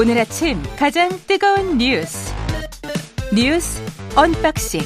오늘 0.00 0.16
아침 0.16 0.62
가장 0.78 1.10
뜨거운 1.26 1.76
뉴스 1.76 2.32
뉴스 3.34 3.82
unboxing 4.16 4.80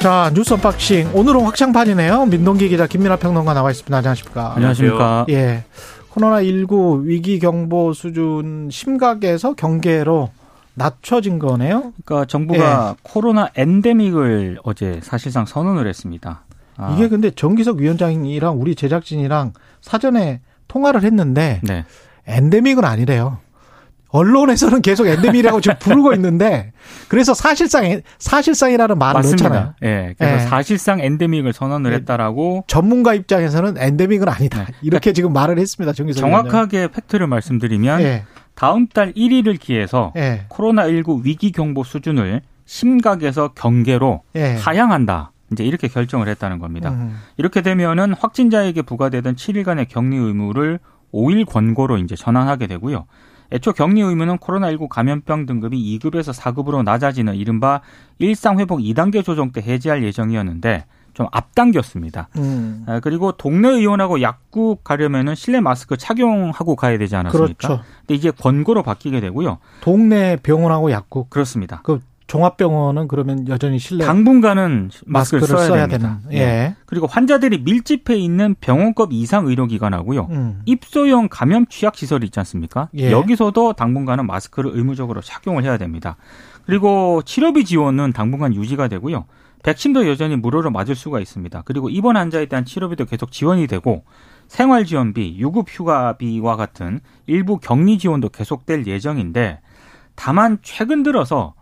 자 0.00 0.30
뉴스 0.32 0.54
unboxing 0.54 1.10
오늘은 1.12 1.42
확장판이네요. 1.42 2.24
민동기 2.24 2.70
기자 2.70 2.86
김민하 2.86 3.16
평론가 3.16 3.52
나와 3.52 3.70
있습니다. 3.70 3.94
안녕하십니까? 3.94 4.54
안녕하십니까? 4.56 5.26
예. 5.28 5.64
코로나19 6.14 7.04
위기 7.04 7.38
경보 7.38 7.92
수준 7.92 8.70
심각에서 8.72 9.52
경계로 9.52 10.30
낮춰진 10.72 11.38
거네요. 11.38 11.92
그러니까 12.02 12.24
정부가 12.24 12.96
코로나 13.02 13.50
endemic을 13.54 14.60
어제 14.64 15.00
사실상 15.02 15.44
선언을 15.44 15.86
했습니다. 15.86 16.44
아. 16.78 16.94
이게 16.94 17.08
근데 17.08 17.30
정기석 17.30 17.76
위원장이랑 17.76 18.58
우리 18.58 18.74
제작진이랑 18.74 19.52
사전에 19.82 20.40
통화를 20.72 21.02
했는데 21.04 21.60
네. 21.62 21.84
엔데믹은 22.26 22.84
아니래요. 22.84 23.38
언론에서는 24.08 24.82
계속 24.82 25.06
엔데믹이라고 25.06 25.60
지금 25.62 25.76
부르고 25.78 26.12
있는데 26.16 26.72
그래서 27.08 27.32
사실상 27.34 28.00
사실상이라는 28.18 28.98
말을 28.98 29.18
맞습니다. 29.20 29.48
넣잖아요. 29.48 29.74
예. 29.82 30.14
그래서 30.18 30.34
예. 30.34 30.38
사실상 30.48 31.00
엔데믹을 31.00 31.52
선언을 31.54 31.92
예. 31.92 31.96
했다라고 31.96 32.64
전문가 32.66 33.14
입장에서는 33.14 33.76
엔데믹은 33.78 34.28
아니다. 34.28 34.58
네. 34.58 34.64
이렇게 34.82 35.00
그러니까 35.00 35.12
지금 35.12 35.32
말을 35.32 35.58
했습니다. 35.58 35.92
정기석 35.94 36.20
정확하게. 36.20 36.88
팩트를 36.88 37.26
말씀드리면 37.26 38.00
예. 38.02 38.24
다음 38.54 38.86
달 38.86 39.12
1일을 39.14 39.58
기해서 39.58 40.12
예. 40.16 40.44
코로나19 40.50 41.24
위기 41.24 41.50
경보 41.52 41.84
수준을 41.84 42.42
심각에서 42.66 43.48
경계로 43.54 44.22
예. 44.36 44.54
하향한다. 44.56 45.31
이제 45.52 45.64
이렇게 45.64 45.88
결정을 45.88 46.28
했다는 46.28 46.58
겁니다. 46.58 46.90
음. 46.90 47.16
이렇게 47.36 47.62
되면은 47.62 48.14
확진자에게 48.14 48.82
부과되던 48.82 49.36
7일간의 49.36 49.88
격리 49.88 50.16
의무를 50.16 50.78
5일 51.12 51.46
권고로 51.46 51.98
이제 51.98 52.16
전환하게 52.16 52.66
되고요. 52.66 53.06
애초 53.52 53.72
격리 53.72 54.00
의무는 54.00 54.38
코로나19 54.38 54.88
감염병 54.88 55.46
등급이 55.46 55.98
2급에서 55.98 56.34
4급으로 56.34 56.82
낮아지는 56.82 57.34
이른바 57.34 57.82
일상 58.18 58.58
회복 58.58 58.80
2단계 58.80 59.22
조정 59.22 59.52
때 59.52 59.60
해제할 59.60 60.02
예정이었는데 60.04 60.86
좀 61.12 61.26
앞당겼습니다. 61.30 62.28
음. 62.36 62.84
아, 62.86 63.00
그리고 63.00 63.32
동네 63.32 63.68
의원하고 63.68 64.22
약국 64.22 64.82
가려면은 64.82 65.34
실내 65.34 65.60
마스크 65.60 65.98
착용하고 65.98 66.74
가야 66.76 66.96
되지 66.96 67.16
않았습니까? 67.16 67.68
그렇죠. 67.68 67.84
근데 68.00 68.14
이제 68.14 68.30
권고로 68.30 68.82
바뀌게 68.82 69.20
되고요. 69.20 69.58
동네 69.82 70.36
병원하고 70.42 70.90
약국 70.90 71.28
그렇습니다. 71.28 71.80
그 71.84 72.00
종합병원은 72.32 73.08
그러면 73.08 73.46
여전히 73.48 73.78
실내 73.78 74.06
당분간은 74.06 74.90
마스크를, 75.04 75.42
마스크를 75.42 75.58
써야, 75.58 75.68
써야 75.68 75.86
되는. 75.86 76.16
예. 76.32 76.38
예. 76.38 76.76
그리고 76.86 77.06
환자들이 77.06 77.58
밀집해 77.58 78.16
있는 78.16 78.54
병원급 78.58 79.12
이상 79.12 79.46
의료기관하고요. 79.46 80.28
음. 80.30 80.62
입소형 80.64 81.28
감염 81.30 81.66
취약 81.66 81.94
시설이 81.94 82.24
있지 82.24 82.40
않습니까? 82.40 82.88
예. 82.96 83.12
여기서도 83.12 83.74
당분간은 83.74 84.26
마스크를 84.26 84.70
의무적으로 84.74 85.20
착용을 85.20 85.64
해야 85.64 85.76
됩니다. 85.76 86.16
그리고 86.64 87.20
치료비 87.22 87.66
지원은 87.66 88.14
당분간 88.14 88.54
유지가 88.54 88.88
되고요. 88.88 89.26
백신도 89.62 90.08
여전히 90.08 90.36
무료로 90.36 90.70
맞을 90.70 90.94
수가 90.94 91.20
있습니다. 91.20 91.62
그리고 91.66 91.90
입원 91.90 92.16
환자에 92.16 92.46
대한 92.46 92.64
치료비도 92.64 93.04
계속 93.04 93.30
지원이 93.30 93.66
되고 93.66 94.04
생활지원비, 94.48 95.36
유급휴가비와 95.38 96.56
같은 96.56 97.00
일부 97.26 97.58
격리 97.58 97.98
지원도 97.98 98.30
계속될 98.30 98.86
예정인데 98.86 99.60
다만 100.14 100.58
최근 100.62 101.02
들어서 101.02 101.52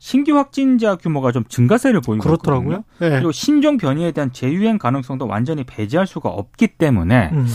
신규 0.00 0.36
확진자 0.36 0.96
규모가 0.96 1.30
좀 1.30 1.44
증가세를 1.44 2.00
보이고 2.00 2.24
그렇더라고요. 2.24 2.78
있거든요. 2.78 3.10
네. 3.10 3.16
그리고 3.16 3.32
신종 3.32 3.76
변이에 3.76 4.12
대한 4.12 4.32
재유행 4.32 4.78
가능성도 4.78 5.26
완전히 5.26 5.62
배제할 5.62 6.06
수가 6.06 6.30
없기 6.30 6.68
때문에 6.68 7.28
음. 7.32 7.46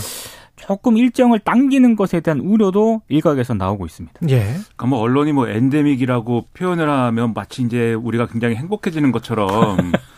조금 0.54 0.96
일정을 0.96 1.40
당기는 1.40 1.96
것에 1.96 2.20
대한 2.20 2.40
우려도 2.40 3.02
일각에서 3.08 3.54
나오고 3.54 3.84
있습니다. 3.84 4.20
예. 4.30 4.38
그러니까 4.44 4.86
뭐 4.86 5.00
언론이 5.00 5.32
뭐 5.32 5.48
엔데믹이라고 5.48 6.46
표현을 6.54 6.88
하면 6.88 7.34
마치 7.34 7.62
이제 7.62 7.92
우리가 7.94 8.26
굉장히 8.26 8.54
행복해지는 8.54 9.10
것처럼 9.10 9.76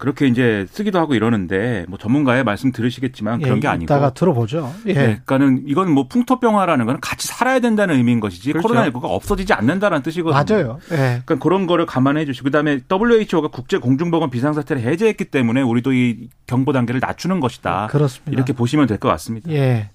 그렇게 0.00 0.26
이제 0.26 0.66
쓰기도 0.70 0.98
하고 0.98 1.14
이러는데 1.14 1.84
뭐 1.86 1.98
전문가의 1.98 2.42
말씀 2.42 2.72
들으시겠지만 2.72 3.40
그런 3.42 3.58
예, 3.58 3.60
게 3.60 3.68
아니고 3.68 3.84
이따가 3.84 4.14
들어보죠. 4.14 4.72
예. 4.86 4.92
네, 4.94 5.00
그러니까는 5.24 5.64
이건 5.66 5.92
뭐 5.92 6.08
풍토병화라는 6.08 6.86
건 6.86 7.00
같이 7.00 7.28
살아야 7.28 7.60
된다는 7.60 7.96
의미인 7.96 8.18
것이지 8.18 8.52
그렇죠. 8.52 8.66
코로나19가 8.66 9.04
없어지지 9.04 9.52
않는다라는 9.52 10.02
뜻이거든요. 10.02 10.54
맞아요. 10.56 10.78
예. 10.92 10.96
그러니까 11.24 11.36
그런 11.36 11.66
거를 11.66 11.84
감안해 11.84 12.24
주시고 12.24 12.44
그다음에 12.44 12.80
WHO가 12.90 13.48
국제 13.48 13.76
공중보건 13.76 14.30
비상사태를 14.30 14.80
해제했기 14.82 15.26
때문에 15.26 15.60
우리도 15.60 15.92
이 15.92 16.30
경보 16.46 16.72
단계를 16.72 17.00
낮추는 17.00 17.40
것이다. 17.40 17.88
그렇습니다. 17.90 18.32
이렇게 18.32 18.54
보시면 18.54 18.86
될 18.86 18.96
것 18.98 19.08
같습니다. 19.10 19.50
예. 19.52 19.90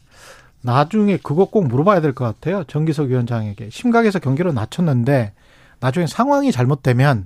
나중에 0.61 1.17
그것 1.21 1.49
꼭 1.51 1.67
물어봐야 1.67 2.01
될 2.01 2.13
것 2.13 2.25
같아요. 2.25 2.63
정기석 2.65 3.07
위원장에게 3.09 3.69
심각에서 3.71 4.19
경계로 4.19 4.51
낮췄는데 4.53 5.33
나중에 5.79 6.07
상황이 6.07 6.51
잘못되면 6.51 7.25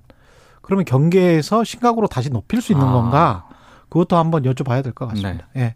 그러면 0.70 0.86
경계에서 0.86 1.64
심각으로 1.64 2.06
다시 2.06 2.30
높일 2.30 2.62
수 2.62 2.74
있는 2.74 2.86
아. 2.86 2.92
건가? 2.92 3.48
그것도 3.90 4.18
한번 4.18 4.44
여쭤봐야 4.44 4.84
될 4.84 4.94
것 4.94 5.08
같습니다. 5.08 5.48
네. 5.56 5.62
예. 5.62 5.76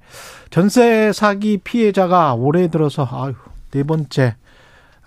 전세 0.52 1.12
사기 1.12 1.58
피해자가 1.58 2.36
올해 2.36 2.68
들어서 2.68 3.04
아유, 3.12 3.34
네 3.72 3.82
번째 3.82 4.36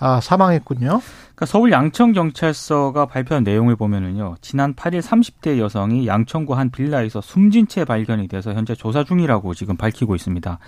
아, 0.00 0.20
사망했군요. 0.20 0.88
그러니까 0.88 1.46
서울 1.46 1.70
양천 1.70 2.12
경찰서가 2.14 3.06
발표한 3.06 3.44
내용을 3.44 3.76
보면은요. 3.76 4.34
지난 4.40 4.74
8일 4.74 5.02
30대 5.02 5.58
여성이 5.60 6.08
양천구 6.08 6.56
한 6.56 6.70
빌라에서 6.70 7.20
숨진 7.20 7.68
채 7.68 7.84
발견이 7.84 8.26
돼서 8.26 8.54
현재 8.54 8.74
조사 8.74 9.04
중이라고 9.04 9.54
지금 9.54 9.76
밝히고 9.76 10.16
있습니다. 10.16 10.58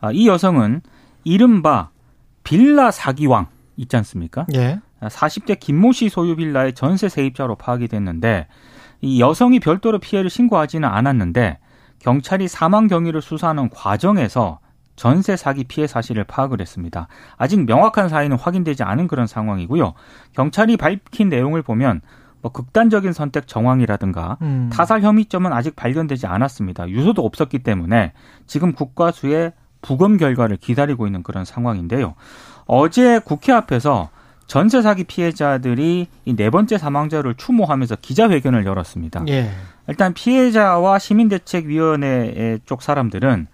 아, 0.00 0.10
이 0.10 0.26
여성은 0.26 0.80
이른바 1.24 1.90
빌라 2.44 2.90
사기왕 2.90 3.48
있지 3.76 3.94
않습니까? 3.98 4.46
예. 4.54 4.80
40대 5.08 5.58
김모 5.58 5.92
씨 5.92 6.08
소유 6.08 6.36
빌라의 6.36 6.74
전세 6.74 7.08
세입자로 7.08 7.56
파악이 7.56 7.88
됐는데 7.88 8.46
이 9.00 9.20
여성이 9.20 9.60
별도로 9.60 9.98
피해를 9.98 10.30
신고하지는 10.30 10.88
않았는데 10.88 11.58
경찰이 11.98 12.48
사망 12.48 12.86
경위를 12.86 13.22
수사하는 13.22 13.70
과정에서 13.70 14.60
전세 14.96 15.36
사기 15.36 15.64
피해 15.64 15.86
사실을 15.86 16.24
파악을 16.24 16.60
했습니다. 16.60 17.08
아직 17.36 17.64
명확한 17.64 18.08
사인은 18.08 18.36
확인되지 18.38 18.82
않은 18.82 19.08
그런 19.08 19.26
상황이고요. 19.26 19.94
경찰이 20.32 20.76
밝힌 20.76 21.28
내용을 21.28 21.62
보면 21.62 22.00
뭐 22.42 22.52
극단적인 22.52 23.12
선택 23.12 23.48
정황이라든가 23.48 24.36
음. 24.42 24.70
타살 24.72 25.00
혐의점은 25.00 25.52
아직 25.52 25.74
발견되지 25.74 26.26
않았습니다. 26.26 26.88
유서도 26.90 27.24
없었기 27.24 27.60
때문에 27.60 28.12
지금 28.46 28.72
국과수의 28.72 29.52
부검 29.80 30.16
결과를 30.16 30.58
기다리고 30.58 31.06
있는 31.06 31.22
그런 31.22 31.44
상황인데요. 31.44 32.14
어제 32.66 33.18
국회 33.18 33.52
앞에서 33.52 34.10
전세 34.46 34.82
사기 34.82 35.04
피해자들이 35.04 36.06
이 36.26 36.34
네 36.36 36.50
번째 36.50 36.78
사망자를 36.78 37.34
추모하면서 37.34 37.96
기자회견을 37.96 38.66
열었습니다. 38.66 39.24
예. 39.28 39.50
일단 39.88 40.14
피해자와 40.14 40.98
시민대책위원회 40.98 42.58
쪽 42.66 42.82
사람들은 42.82 43.46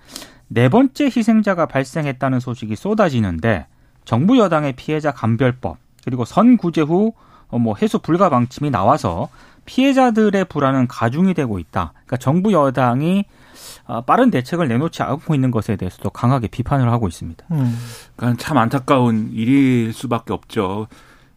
네 0.48 0.68
번째 0.68 1.04
희생자가 1.04 1.66
발생했다는 1.66 2.40
소식이 2.40 2.76
쏟아지는데 2.76 3.66
정부 4.04 4.38
여당의 4.38 4.72
피해자 4.74 5.10
감별법 5.12 5.78
그리고 6.04 6.24
선구제 6.24 6.82
후 6.82 7.12
뭐 7.52 7.74
해수 7.82 7.98
불가 7.98 8.28
방침이 8.28 8.70
나와서 8.70 9.28
피해자들의 9.64 10.44
불안은 10.44 10.86
가중이 10.86 11.34
되고 11.34 11.58
있다. 11.58 11.92
그러니까 11.94 12.16
정부 12.18 12.52
여당이 12.52 13.24
빠른 14.06 14.30
대책을 14.30 14.68
내놓지 14.68 15.02
않고 15.02 15.34
있는 15.34 15.50
것에 15.50 15.76
대해서도 15.76 16.10
강하게 16.10 16.48
비판을 16.48 16.90
하고 16.90 17.08
있습니다. 17.08 17.44
음. 17.50 17.78
그러니까 18.16 18.42
참 18.42 18.58
안타까운 18.58 19.30
일일 19.32 19.92
수밖에 19.92 20.32
없죠. 20.32 20.86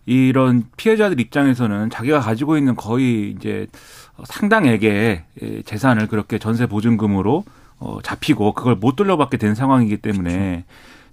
이런 0.06 0.66
피해자들 0.76 1.20
입장에서는 1.20 1.90
자기가 1.90 2.20
가지고 2.20 2.58
있는 2.58 2.76
거의 2.76 3.32
이제 3.32 3.68
상당액의 4.26 5.24
재산을 5.66 6.08
그렇게 6.08 6.38
전세 6.38 6.66
보증금으로 6.66 7.46
어, 7.80 8.00
잡히고 8.02 8.54
그걸 8.54 8.76
못 8.76 8.96
돌려받게 8.96 9.38
된 9.38 9.56
상황이기 9.56 9.98
때문에 9.98 10.32
그렇죠. 10.32 10.64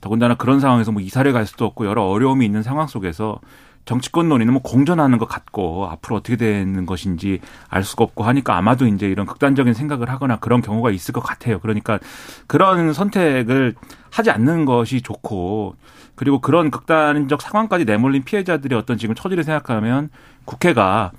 더군다나 0.00 0.34
그런 0.34 0.60
상황에서 0.60 0.92
뭐 0.92 1.02
이사를 1.02 1.30
갈 1.32 1.46
수도 1.46 1.64
없고 1.64 1.86
여러 1.86 2.04
어려움이 2.04 2.44
있는 2.44 2.62
상황 2.62 2.86
속에서 2.86 3.40
정치권 3.84 4.28
논의는 4.28 4.52
뭐 4.52 4.62
공존하는 4.62 5.18
것 5.18 5.26
같고 5.26 5.88
앞으로 5.90 6.16
어떻게 6.16 6.36
되는 6.36 6.86
것인지 6.86 7.40
알 7.68 7.82
수가 7.82 8.04
없고 8.04 8.24
하니까 8.24 8.56
아마도 8.56 8.86
이제 8.86 9.08
이런 9.08 9.26
극단적인 9.26 9.74
생각을 9.74 10.10
하거나 10.10 10.36
그런 10.36 10.62
경우가 10.62 10.90
있을 10.90 11.12
것 11.12 11.20
같아요. 11.20 11.58
그러니까 11.58 11.98
그런 12.46 12.92
선택을 12.92 13.74
하지 14.10 14.30
않는 14.30 14.64
것이 14.64 15.00
좋고 15.02 15.76
그리고 16.14 16.40
그런 16.40 16.70
극단적 16.70 17.40
상황까지 17.40 17.84
내몰린 17.84 18.24
피해자들의 18.24 18.78
어떤 18.78 18.98
지금 18.98 19.14
처지를 19.14 19.42
생각하면 19.42 20.10
국회가 20.44 21.12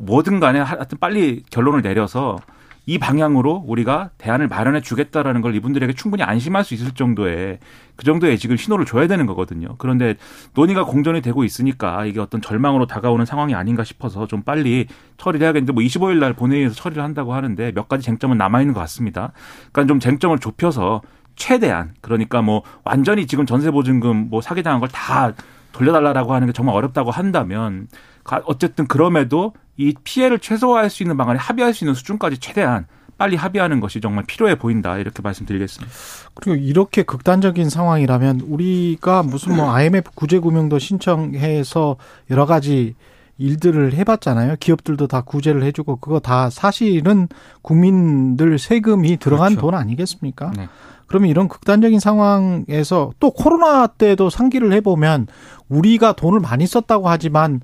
뭐든 0.00 0.40
간에 0.40 0.60
하여튼 0.60 0.98
빨리 0.98 1.42
결론을 1.50 1.82
내려서 1.82 2.38
이 2.86 2.98
방향으로 2.98 3.64
우리가 3.66 4.10
대안을 4.18 4.48
마련해 4.48 4.80
주겠다라는 4.80 5.42
걸 5.42 5.54
이분들에게 5.54 5.92
충분히 5.92 6.22
안심할 6.22 6.64
수 6.64 6.74
있을 6.74 6.92
정도의 6.92 7.58
그 7.96 8.04
정도의 8.04 8.38
지금 8.38 8.56
신호를 8.56 8.86
줘야 8.86 9.06
되는 9.06 9.26
거거든요. 9.26 9.76
그런데 9.78 10.16
논의가 10.54 10.84
공전이 10.84 11.20
되고 11.20 11.44
있으니까 11.44 12.04
이게 12.06 12.20
어떤 12.20 12.40
절망으로 12.40 12.86
다가오는 12.86 13.26
상황이 13.26 13.54
아닌가 13.54 13.84
싶어서 13.84 14.26
좀 14.26 14.42
빨리 14.42 14.86
처리를 15.18 15.44
해야겠는데 15.44 15.72
뭐 15.72 15.82
25일 15.82 16.18
날 16.18 16.32
본회의에서 16.32 16.74
처리를 16.74 17.02
한다고 17.02 17.34
하는데 17.34 17.72
몇 17.72 17.88
가지 17.88 18.04
쟁점은 18.04 18.38
남아 18.38 18.60
있는 18.60 18.74
것 18.74 18.80
같습니다. 18.80 19.32
그러니까 19.72 19.92
좀 19.92 20.00
쟁점을 20.00 20.38
좁혀서 20.38 21.02
최대한 21.36 21.94
그러니까 22.00 22.42
뭐 22.42 22.62
완전히 22.84 23.26
지금 23.26 23.46
전세 23.46 23.70
보증금 23.70 24.28
뭐 24.30 24.40
사기 24.40 24.62
당한 24.62 24.80
걸 24.80 24.88
다 24.90 25.32
돌려달라라고 25.72 26.34
하는 26.34 26.46
게 26.46 26.52
정말 26.52 26.74
어렵다고 26.76 27.10
한다면 27.10 27.88
어쨌든 28.24 28.86
그럼에도 28.86 29.52
이 29.76 29.94
피해를 30.04 30.38
최소화할 30.38 30.90
수 30.90 31.02
있는 31.02 31.16
방안에 31.16 31.38
합의할 31.38 31.72
수 31.74 31.84
있는 31.84 31.94
수준까지 31.94 32.38
최대한 32.38 32.86
빨리 33.16 33.36
합의하는 33.36 33.80
것이 33.80 34.00
정말 34.00 34.24
필요해 34.24 34.56
보인다 34.56 34.96
이렇게 34.96 35.20
말씀드리겠습니다. 35.20 35.92
그리고 36.34 36.56
이렇게 36.56 37.02
극단적인 37.02 37.68
상황이라면 37.68 38.40
우리가 38.40 39.22
무슨 39.22 39.56
뭐 39.56 39.72
IMF 39.72 40.12
구제금융도 40.14 40.78
신청해서 40.78 41.96
여러 42.30 42.46
가지 42.46 42.94
일들을 43.36 43.94
해봤잖아요. 43.94 44.56
기업들도 44.60 45.06
다 45.06 45.22
구제를 45.22 45.62
해주고 45.64 45.96
그거 45.96 46.20
다 46.20 46.50
사실은 46.50 47.28
국민들 47.62 48.58
세금이 48.58 49.16
들어간 49.16 49.50
그렇죠. 49.50 49.60
돈 49.60 49.74
아니겠습니까? 49.74 50.52
네. 50.56 50.68
그러면 51.06 51.28
이런 51.28 51.48
극단적인 51.48 51.98
상황에서 52.00 53.12
또 53.18 53.30
코로나 53.32 53.86
때도 53.86 54.30
상기를 54.30 54.72
해보면 54.74 55.26
우리가 55.68 56.12
돈을 56.12 56.40
많이 56.40 56.66
썼다고 56.66 57.08
하지만 57.08 57.60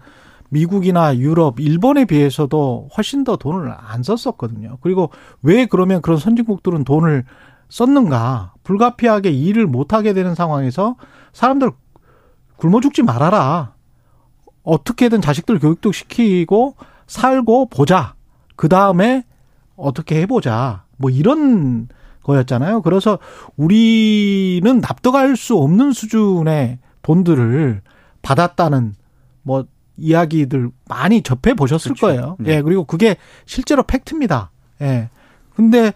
미국이나 0.51 1.17
유럽, 1.17 1.61
일본에 1.61 2.05
비해서도 2.05 2.89
훨씬 2.97 3.25
더 3.25 3.37
돈을 3.37 3.73
안 3.77 4.03
썼었거든요. 4.03 4.79
그리고 4.81 5.11
왜 5.43 5.67
그러면 5.67 6.03
그런 6.03 6.19
선진국들은 6.19 6.85
돈을 6.85 7.25
썼는가? 7.69 8.55
불가피하게 8.63 9.31
일을 9.31 9.67
못하게 9.67 10.13
되는 10.13 10.35
상황에서 10.35 10.97
사람들 11.33 11.71
굶어 12.57 12.81
죽지 12.81 13.03
말아라. 13.03 13.75
어떻게든 14.63 15.21
자식들 15.21 15.59
교육도 15.59 15.93
시키고 15.93 16.75
살고 17.07 17.67
보자. 17.67 18.15
그 18.57 18.69
다음에 18.69 19.25
어떻게 19.77 20.21
해보자. 20.23 20.85
뭐 20.97 21.11
이런 21.11 21.89
거였잖아요. 22.23 22.83
그래서 22.83 23.19
우리는 23.57 24.81
납득할 24.81 25.37
수 25.37 25.57
없는 25.57 25.93
수준의 25.93 26.79
돈들을 27.03 27.83
받았다는 28.23 28.95
뭐 29.43 29.67
이야기들 29.97 30.71
많이 30.89 31.23
접해 31.23 31.55
보셨을 31.55 31.95
그렇죠. 31.95 32.07
거예요. 32.07 32.37
네. 32.39 32.57
예, 32.57 32.63
그리고 32.63 32.85
그게 32.85 33.17
실제로 33.45 33.83
팩트입니다. 33.83 34.51
예. 34.83 35.09
근데 35.55 35.93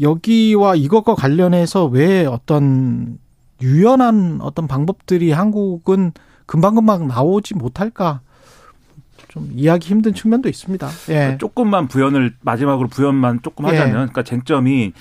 여기와 0.00 0.74
이것과 0.74 1.14
관련해서 1.14 1.86
왜 1.86 2.24
어떤 2.24 3.18
유연한 3.60 4.38
어떤 4.40 4.66
방법들이 4.66 5.32
한국은 5.32 6.12
금방금방 6.46 7.08
나오지 7.08 7.54
못할까? 7.54 8.20
좀 9.28 9.50
이해하기 9.54 9.86
힘든 9.86 10.14
측면도 10.14 10.48
있습니다. 10.48 10.88
예. 11.10 11.36
조금만 11.38 11.88
부연을 11.88 12.34
마지막으로 12.40 12.88
부연만 12.88 13.40
조금 13.42 13.66
하자면, 13.66 13.88
예. 13.88 13.92
그러니까 13.92 14.22
쟁점이 14.22 14.92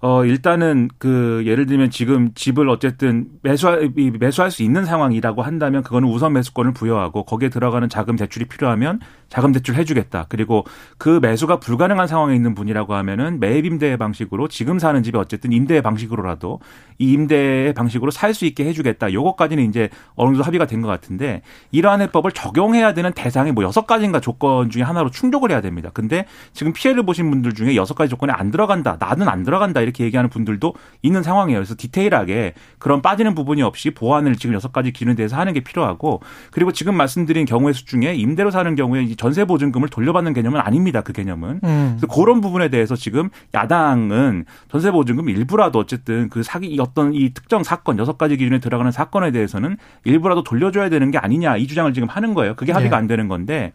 어, 0.00 0.24
일단은 0.26 0.88
그 0.98 1.42
예를 1.46 1.64
들면 1.66 1.90
지금 1.90 2.32
집을 2.34 2.68
어쨌든 2.68 3.28
매수할, 3.42 3.90
매수할 4.20 4.50
수 4.50 4.62
있는 4.62 4.84
상황이라고 4.84 5.42
한다면 5.42 5.82
그거는 5.82 6.08
우선 6.08 6.34
매수권을 6.34 6.74
부여하고 6.74 7.24
거기에 7.24 7.48
들어가는 7.48 7.88
자금 7.88 8.14
대출이 8.16 8.44
필요하면 8.44 9.00
자금 9.30 9.52
대출 9.52 9.74
해주겠다. 9.74 10.26
그리고 10.28 10.64
그 10.98 11.18
매수가 11.20 11.58
불가능한 11.60 12.06
상황에 12.06 12.36
있는 12.36 12.54
분이라고 12.54 12.94
하면은 12.94 13.40
매입 13.40 13.64
임대 13.64 13.96
방식으로 13.96 14.48
지금 14.48 14.78
사는 14.78 15.02
집에 15.02 15.18
어쨌든 15.18 15.52
임대 15.52 15.80
방식으로라도 15.80 16.60
이 16.98 17.12
임대 17.12 17.72
방식으로 17.74 18.10
살 18.10 18.34
수 18.34 18.44
있게 18.44 18.66
해주겠다. 18.66 19.12
요것까지는 19.14 19.64
이제 19.64 19.88
어느 20.14 20.28
정도 20.34 20.42
합의가 20.44 20.66
된 20.66 20.82
것 20.82 20.88
같은데 20.88 21.40
이러한 21.72 22.02
해법을 22.02 22.32
적용해야 22.32 22.92
되는 22.92 23.12
대상이 23.12 23.50
뭐 23.50 23.64
여섯 23.64 23.86
가지인가 23.86 24.20
조건 24.20 24.68
중에 24.68 24.82
하나로 24.82 25.10
충족을 25.10 25.50
해야 25.50 25.62
됩니다. 25.62 25.90
근데 25.94 26.26
지금 26.52 26.74
피해를 26.74 27.04
보신 27.06 27.30
분들 27.30 27.54
중에 27.54 27.74
여섯 27.76 27.94
가지 27.94 28.10
조건에 28.10 28.34
안 28.34 28.50
들어간다. 28.50 28.98
나는 29.00 29.26
안 29.28 29.42
들어간다. 29.42 29.80
이렇게 29.86 30.04
얘기하는 30.04 30.28
분들도 30.28 30.74
있는 31.02 31.22
상황이에요. 31.22 31.58
그래서 31.58 31.74
디테일하게 31.76 32.54
그런 32.78 33.02
빠지는 33.02 33.34
부분이 33.34 33.62
없이 33.62 33.90
보완을 33.90 34.36
지금 34.36 34.54
여섯 34.54 34.72
가지 34.72 34.92
기준에 34.92 35.14
대해서 35.14 35.36
하는 35.36 35.52
게 35.52 35.60
필요하고 35.60 36.20
그리고 36.50 36.72
지금 36.72 36.96
말씀드린 36.96 37.46
경우의 37.46 37.74
수 37.74 37.84
중에 37.84 38.14
임대로 38.14 38.50
사는 38.50 38.74
경우에 38.74 39.14
전세 39.16 39.44
보증금을 39.44 39.88
돌려받는 39.88 40.32
개념은 40.32 40.60
아닙니다. 40.60 41.00
그 41.00 41.12
개념은. 41.12 41.60
음. 41.64 41.96
그래서 41.98 42.06
그런 42.06 42.40
부분에 42.40 42.68
대해서 42.68 42.96
지금 42.96 43.30
야당은 43.54 44.44
전세 44.70 44.90
보증금 44.90 45.28
일부라도 45.28 45.78
어쨌든 45.78 46.28
그 46.28 46.42
사기 46.42 46.76
어떤 46.80 47.14
이 47.14 47.32
특정 47.32 47.62
사건 47.62 47.98
여섯 47.98 48.18
가지 48.18 48.36
기준에 48.36 48.58
들어가는 48.58 48.90
사건에 48.92 49.30
대해서는 49.30 49.76
일부라도 50.04 50.42
돌려줘야 50.42 50.88
되는 50.88 51.10
게 51.10 51.18
아니냐 51.18 51.56
이 51.56 51.66
주장을 51.66 51.92
지금 51.92 52.08
하는 52.08 52.34
거예요. 52.34 52.54
그게 52.56 52.72
합의가 52.72 52.96
네. 52.96 53.00
안 53.00 53.06
되는 53.06 53.28
건데 53.28 53.72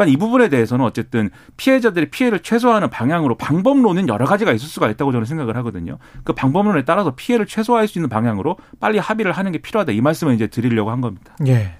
그러니까 0.00 0.06
이 0.06 0.16
부분에 0.16 0.48
대해서는 0.48 0.84
어쨌든 0.84 1.28
피해자들의 1.58 2.10
피해를 2.10 2.38
최소화하는 2.40 2.88
방향으로 2.88 3.34
방법론은 3.34 4.08
여러 4.08 4.24
가지가 4.24 4.52
있을 4.52 4.66
수가 4.66 4.88
있다고 4.88 5.12
저는 5.12 5.26
생각을 5.26 5.56
하거든요. 5.58 5.98
그 6.24 6.32
방법론에 6.32 6.84
따라서 6.86 7.12
피해를 7.14 7.46
최소화할 7.46 7.86
수 7.86 7.98
있는 7.98 8.08
방향으로 8.08 8.56
빨리 8.80 8.98
합의를 8.98 9.32
하는 9.32 9.52
게 9.52 9.58
필요하다. 9.58 9.92
이 9.92 10.00
말씀을 10.00 10.34
이제 10.34 10.46
드리려고 10.46 10.90
한 10.90 11.02
겁니다. 11.02 11.36
예. 11.46 11.74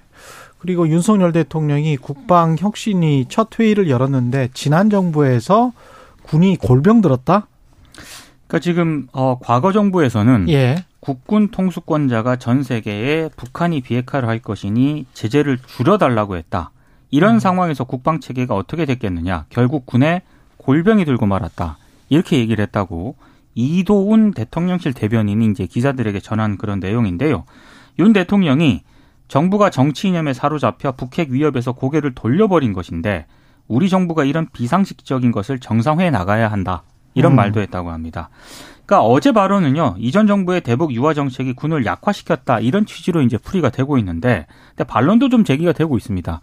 그리고 0.59 0.87
윤석열 0.87 1.31
대통령이 1.31 1.97
국방 1.97 2.57
혁신이 2.59 3.25
첫 3.27 3.59
회의를 3.59 3.89
열었는데 3.89 4.49
지난 4.53 4.91
정부에서 4.91 5.73
군이 6.21 6.57
골병 6.57 7.01
들었다? 7.01 7.47
그러니까 8.45 8.59
지금 8.59 9.07
어 9.13 9.39
과거 9.41 9.71
정부에서는 9.71 10.47
예. 10.49 10.85
국군 10.99 11.49
통수권자가 11.49 12.35
전 12.35 12.61
세계에 12.61 13.31
북한이 13.35 13.81
비핵화를 13.81 14.29
할 14.29 14.37
것이니 14.37 15.07
제재를 15.13 15.57
줄여달라고 15.65 16.35
했다. 16.35 16.69
이런 17.11 17.35
음. 17.35 17.39
상황에서 17.39 17.83
국방 17.83 18.19
체계가 18.19 18.55
어떻게 18.55 18.85
됐겠느냐? 18.85 19.45
결국 19.49 19.85
군에 19.85 20.21
골병이 20.57 21.05
들고 21.05 21.25
말았다. 21.25 21.77
이렇게 22.09 22.37
얘기를 22.39 22.61
했다고 22.63 23.15
이도훈 23.53 24.31
대통령실 24.31 24.93
대변인이 24.93 25.45
이제 25.47 25.65
기자들에게 25.65 26.19
전한 26.21 26.57
그런 26.57 26.79
내용인데요. 26.79 27.43
윤 27.99 28.13
대통령이 28.13 28.83
정부가 29.27 29.69
정치 29.69 30.07
이념에 30.07 30.33
사로잡혀 30.33 30.93
북핵 30.93 31.29
위협에서 31.29 31.73
고개를 31.73 32.15
돌려버린 32.15 32.73
것인데 32.73 33.25
우리 33.67 33.89
정부가 33.89 34.25
이런 34.25 34.47
비상식적인 34.51 35.31
것을 35.31 35.59
정상화해 35.59 36.09
나가야 36.11 36.51
한다. 36.51 36.83
이런 37.13 37.33
음. 37.33 37.35
말도 37.37 37.61
했다고 37.61 37.91
합니다. 37.91 38.29
그러니까 38.85 39.05
어제 39.07 39.31
발언은요. 39.31 39.95
이전 39.99 40.27
정부의 40.27 40.61
대북 40.61 40.93
유화 40.93 41.13
정책이 41.13 41.53
군을 41.53 41.85
약화시켰다. 41.85 42.59
이런 42.59 42.85
취지로 42.85 43.21
이제 43.21 43.37
풀이가 43.37 43.69
되고 43.69 43.97
있는데 43.97 44.47
근데 44.69 44.83
반론도 44.83 45.29
좀 45.29 45.43
제기가 45.43 45.71
되고 45.71 45.95
있습니다. 45.97 46.41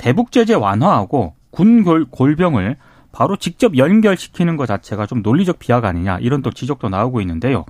대북 0.00 0.32
제재 0.32 0.54
완화하고 0.54 1.34
군 1.50 1.84
골병을 2.10 2.76
바로 3.12 3.36
직접 3.36 3.76
연결시키는 3.76 4.56
것 4.56 4.64
자체가 4.66 5.04
좀 5.06 5.20
논리적 5.22 5.58
비하가 5.58 5.88
아니냐 5.88 6.18
이런 6.20 6.40
또 6.42 6.50
지적도 6.50 6.88
나오고 6.88 7.20
있는데요. 7.20 7.66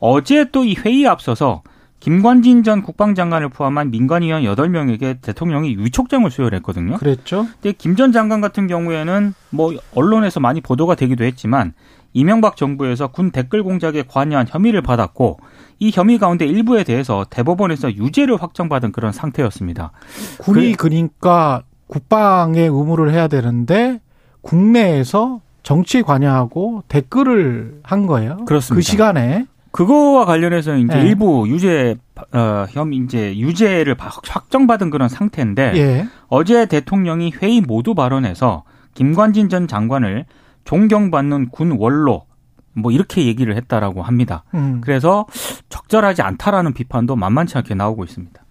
어제 0.00 0.50
또 0.50 0.64
이 0.64 0.74
회의에 0.74 1.06
앞서서 1.06 1.62
김관진 2.00 2.62
전 2.64 2.82
국방장관을 2.82 3.48
포함한 3.48 3.90
민간위원 3.90 4.42
8명에게 4.42 5.20
대통령이 5.20 5.76
위촉장을 5.78 6.28
수여했거든요. 6.30 6.96
그랬죠. 6.96 7.46
근데 7.60 7.72
김 7.76 7.96
전 7.96 8.12
장관 8.12 8.40
같은 8.40 8.66
경우에는 8.66 9.34
뭐 9.50 9.72
언론에서 9.94 10.40
많이 10.40 10.60
보도가 10.60 10.94
되기도 10.94 11.24
했지만 11.24 11.74
이명박 12.14 12.56
정부에서 12.56 13.08
군 13.08 13.30
댓글 13.30 13.62
공작에 13.62 14.04
관여한 14.08 14.46
혐의를 14.48 14.80
받았고 14.80 15.38
이 15.80 15.90
혐의 15.92 16.18
가운데 16.18 16.46
일부에 16.46 16.82
대해서 16.84 17.24
대법원에서 17.28 17.94
유죄를 17.94 18.40
확정받은 18.40 18.92
그런 18.92 19.12
상태였습니다. 19.12 19.92
군이 20.38 20.72
그, 20.72 20.88
그러니까 20.88 21.62
국방의 21.88 22.68
의무를 22.68 23.12
해야 23.12 23.26
되는데 23.28 24.00
국내에서 24.42 25.40
정치에 25.62 26.02
관여하고 26.02 26.84
댓글을 26.88 27.80
한 27.82 28.06
거예요. 28.06 28.36
그렇습니다. 28.46 28.76
그 28.76 28.80
시간에 28.80 29.46
그거와 29.70 30.24
관련해서 30.24 30.76
이제 30.76 30.94
네. 30.94 31.02
일부 31.02 31.46
유죄 31.48 31.96
어, 32.32 32.64
혐 32.70 32.92
이제 32.92 33.36
유죄를 33.36 33.96
확정받은 33.98 34.90
그런 34.90 35.08
상태인데 35.08 35.72
예. 35.76 36.08
어제 36.28 36.66
대통령이 36.66 37.32
회의 37.42 37.60
모두 37.60 37.94
발언에서 37.94 38.64
김관진 38.94 39.48
전 39.48 39.68
장관을 39.68 40.24
존경받는 40.64 41.50
군 41.50 41.76
원로 41.78 42.24
뭐 42.72 42.92
이렇게 42.92 43.26
얘기를 43.26 43.56
했다라고 43.56 44.02
합니다. 44.02 44.44
음. 44.54 44.80
그래서 44.80 45.26
적절하지 45.68 46.22
않다라는 46.22 46.72
비판도 46.72 47.16
만만치 47.16 47.56
않게 47.58 47.74
나오고 47.74 48.04
있습니다. 48.04 48.42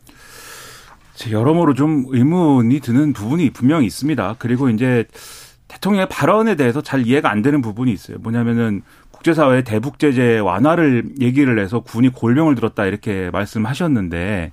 여러모로 1.32 1.74
좀 1.74 2.06
의문이 2.10 2.80
드는 2.80 3.14
부분이 3.14 3.50
분명히 3.52 3.86
있습니다. 3.86 4.36
그리고 4.40 4.70
이제 4.70 5.06
대통령의 5.68 6.08
발언에 6.10 6.56
대해서 6.56 6.82
잘 6.82 7.06
이해가 7.06 7.30
안 7.30 7.42
되는 7.42 7.62
부분이 7.62 7.92
있어요. 7.92 8.18
뭐냐면은 8.20 8.82
국제사회의 9.12 9.64
대북 9.64 10.00
제재 10.00 10.38
완화를 10.40 11.10
얘기를 11.20 11.60
해서 11.60 11.80
군이 11.80 12.10
골병을 12.10 12.56
들었다 12.56 12.86
이렇게 12.86 13.30
말씀하셨는데 13.32 14.52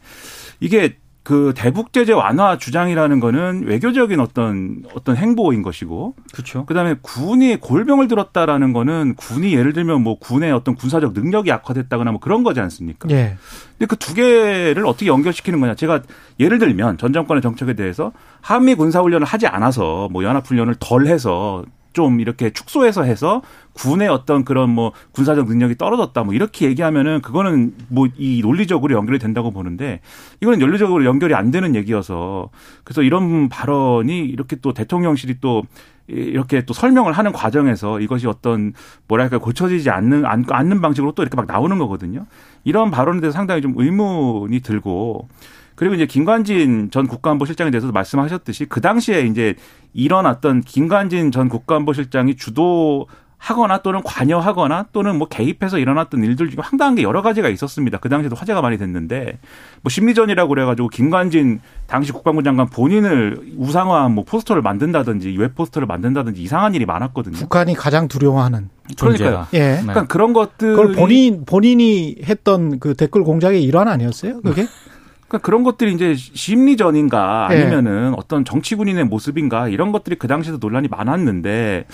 이게 0.61 0.97
그 1.25 1.53
대북 1.57 1.93
제재 1.93 2.13
완화 2.13 2.59
주장이라는 2.59 3.19
거는 3.19 3.65
외교적인 3.67 4.21
어떤 4.21 4.85
어떤 4.95 5.17
행보인 5.17 5.63
것이고 5.63 6.15
그렇죠. 6.33 6.67
그다음에 6.67 6.95
군이 7.01 7.57
골병을 7.57 8.09
들었다라는 8.09 8.73
거는 8.73 9.15
군이 9.17 9.55
예를 9.55 9.73
들면 9.73 10.03
뭐 10.03 10.19
군의 10.19 10.53
어떤 10.53 10.75
군사적 10.75 11.15
능력이 11.15 11.51
악화됐다거나 11.51 12.13
뭐 12.13 12.21
그런 12.21 12.45
거지 12.45 12.61
않습니까? 12.61 13.09
예. 13.11 13.37
근데 13.79 13.87
그 13.87 13.97
두 14.05 14.13
개를 14.13 14.85
어떻게 14.85 15.07
연결시키는 15.07 15.61
거냐? 15.61 15.75
제가 15.75 16.03
예를 16.39 16.59
들면 16.59 16.99
전 16.99 17.15
정권의 17.15 17.41
정책에 17.41 17.73
대해서 17.73 18.13
한미 18.43 18.75
군사 18.75 19.01
훈련을 19.01 19.27
하지 19.27 19.47
않아서 19.47 20.09
뭐 20.13 20.25
연합 20.25 20.47
훈련을 20.47 20.77
덜 20.79 21.07
해서 21.07 21.65
좀 21.95 22.21
이렇게 22.21 22.51
축소해서 22.51 23.05
해서 23.05 23.41
군의 23.73 24.09
어떤 24.09 24.45
그런 24.45 24.71
뭐 24.71 24.93
군사적 25.13 25.49
능력이 25.49 25.77
떨어졌다 25.77 26.23
뭐 26.23 26.35
이렇게 26.35 26.67
얘기하면은 26.67 27.23
그거는 27.23 27.75
뭐 27.89 28.05
이 28.17 28.41
논리적으로 28.43 28.95
연결이 28.95 29.19
된다고 29.19 29.51
보는데 29.51 30.01
이거는 30.41 30.59
논리적으로 30.59 31.05
연결이 31.05 31.35
안 31.35 31.51
되는 31.51 31.75
얘기여서 31.75 32.51
그래서 32.85 33.03
이런 33.03 33.49
발언이 33.49 34.21
이렇게 34.21 34.57
또 34.57 34.73
대통령실이 34.73 35.37
또 35.41 35.63
이렇게 36.07 36.65
또 36.65 36.75
설명을 36.75 37.13
하는 37.13 37.33
과정에서 37.33 38.01
이것이 38.01 38.27
어떤 38.27 38.73
뭐랄까 39.09 39.39
고쳐지지 39.39 39.91
않는 39.91 40.25
않는 40.27 40.81
방식으로 40.81 41.13
또 41.13 41.23
이렇게 41.23 41.37
막 41.37 41.47
나오는 41.47 41.77
거거든요. 41.79 42.27
이런 42.63 42.91
발언에 42.91 43.21
대해서 43.21 43.37
상당히 43.37 43.63
좀 43.63 43.75
의문이 43.77 44.61
들고 44.61 45.29
그리고 45.75 45.95
이제 45.95 46.07
김관진 46.07 46.91
전 46.91 47.07
국가안보실장에 47.07 47.71
대해서도 47.71 47.93
말씀하셨듯이 47.93 48.67
그 48.67 48.81
당시에 48.81 49.23
이제 49.23 49.55
일어났던 49.93 50.63
김관진 50.63 51.31
전 51.31 51.49
국가안보실장이 51.49 52.37
주도 52.37 53.07
하거나 53.45 53.79
또는 53.79 54.01
관여하거나 54.03 54.87
또는 54.93 55.19
뭐 55.19 55.29
개입해서 55.29 55.79
일어났던 55.79 56.25
일들 56.25 56.49
중에 56.49 56.63
황당한 56.63 56.95
게 56.95 57.03
여러 57.03 57.21
가지가 57.21 57.51
있었습니다. 57.51 57.99
그 57.99 58.09
당시에도 58.09 58.35
화제가 58.35 58.63
많이 58.63 58.79
됐는데 58.79 59.39
뭐 59.83 59.91
심리전이라고 59.91 60.49
그래가지고 60.49 60.89
김관진 60.89 61.61
당시 61.87 62.13
국방부 62.13 62.43
장관 62.43 62.71
본인을 62.71 63.55
우상화한 63.59 64.15
뭐 64.15 64.25
포스터를 64.25 64.63
만든다든지 64.63 65.37
웹 65.37 65.55
포스터를 65.55 65.87
만든다든지 65.87 66.43
이상한 66.43 66.75
일이 66.75 66.87
많았거든요. 66.87 67.37
북한이 67.37 67.75
가장 67.75 68.09
두려워하는 68.09 68.71
그러니까요. 68.99 69.47
예. 69.53 69.59
네. 69.59 69.81
그러니까 69.83 70.07
그런 70.07 70.33
것들 70.33 70.77
그걸 70.77 70.93
본인 70.93 71.45
본인이 71.45 72.17
했던 72.25 72.79
그 72.79 72.95
댓글 72.95 73.25
공작의 73.25 73.63
일환 73.63 73.89
아니었어요? 73.89 74.41
그게? 74.41 74.67
그러니까 75.35 75.39
그런 75.39 75.65
것들이 75.65 75.93
이제 75.93 76.15
심리전인가 76.15 77.49
예. 77.51 77.55
아니면은 77.55 78.11
네. 78.11 78.17
어떤 78.17 78.45
정치 78.45 78.75
군인의 78.77 79.05
모습인가 79.05 79.69
이런 79.69 79.91
것들이 79.91 80.17
그 80.17 80.29
당시에도 80.29 80.59
논란이 80.61 80.89
많았는데 80.89 81.87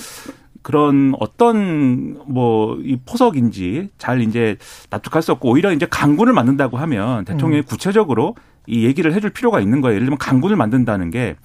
그런 0.63 1.15
어떤 1.19 2.19
뭐 2.27 2.77
이 2.85 2.99
포석인지 3.07 3.89
잘 3.97 4.21
이제 4.21 4.57
납득할 4.91 5.23
수 5.23 5.33
없고 5.33 5.51
오히려 5.51 5.73
이제 5.73 5.87
강군을 5.89 6.33
만든다고 6.33 6.77
하면 6.77 7.25
대통령이 7.25 7.63
음. 7.63 7.65
구체적으로 7.67 8.37
이 8.67 8.85
얘기를 8.85 9.15
해줄 9.15 9.31
필요가 9.31 9.61
있는 9.61 9.81
거예요. 9.81 9.95
예를 9.95 10.07
들면 10.07 10.19
강군을 10.19 10.57
만든다는 10.57 11.11
게 11.11 11.37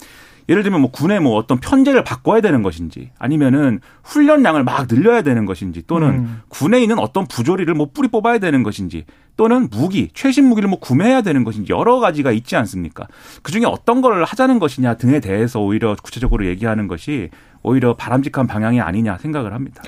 예를 0.48 0.64
들면 0.64 0.82
뭐 0.82 0.92
군의 0.92 1.20
뭐 1.20 1.36
어떤 1.36 1.60
편제를 1.60 2.04
바꿔야 2.04 2.42
되는 2.42 2.62
것인지 2.62 3.12
아니면은 3.18 3.80
훈련량을 4.04 4.64
막 4.64 4.88
늘려야 4.88 5.22
되는 5.22 5.46
것인지 5.46 5.84
또는 5.88 6.10
음. 6.10 6.42
군에 6.50 6.82
있는 6.82 7.00
어떤 7.00 7.26
부조리를 7.28 7.74
뭐 7.74 7.90
뿌리 7.94 8.08
뽑아야 8.08 8.38
되는 8.38 8.64
것인지 8.64 9.06
또는 9.38 9.68
무기 9.70 10.10
최신 10.14 10.46
무기를 10.46 10.70
뭐 10.70 10.80
구매해야 10.80 11.22
되는 11.22 11.44
것인지 11.44 11.72
여러 11.72 12.00
가지가 12.00 12.32
있지 12.32 12.56
않습니까? 12.56 13.08
그 13.42 13.52
중에 13.52 13.66
어떤 13.66 14.02
걸 14.02 14.24
하자는 14.24 14.60
것이냐 14.60 14.96
등에 14.96 15.20
대해서 15.20 15.60
오히려 15.60 15.96
구체적으로 16.02 16.46
얘기하는 16.46 16.88
것이 16.88 17.30
오히려 17.64 17.96
바람직한 17.96 18.48
방향이 18.48 18.80
아니냐 18.80 19.18
생각을 19.18 19.54
합니다. 19.54 19.82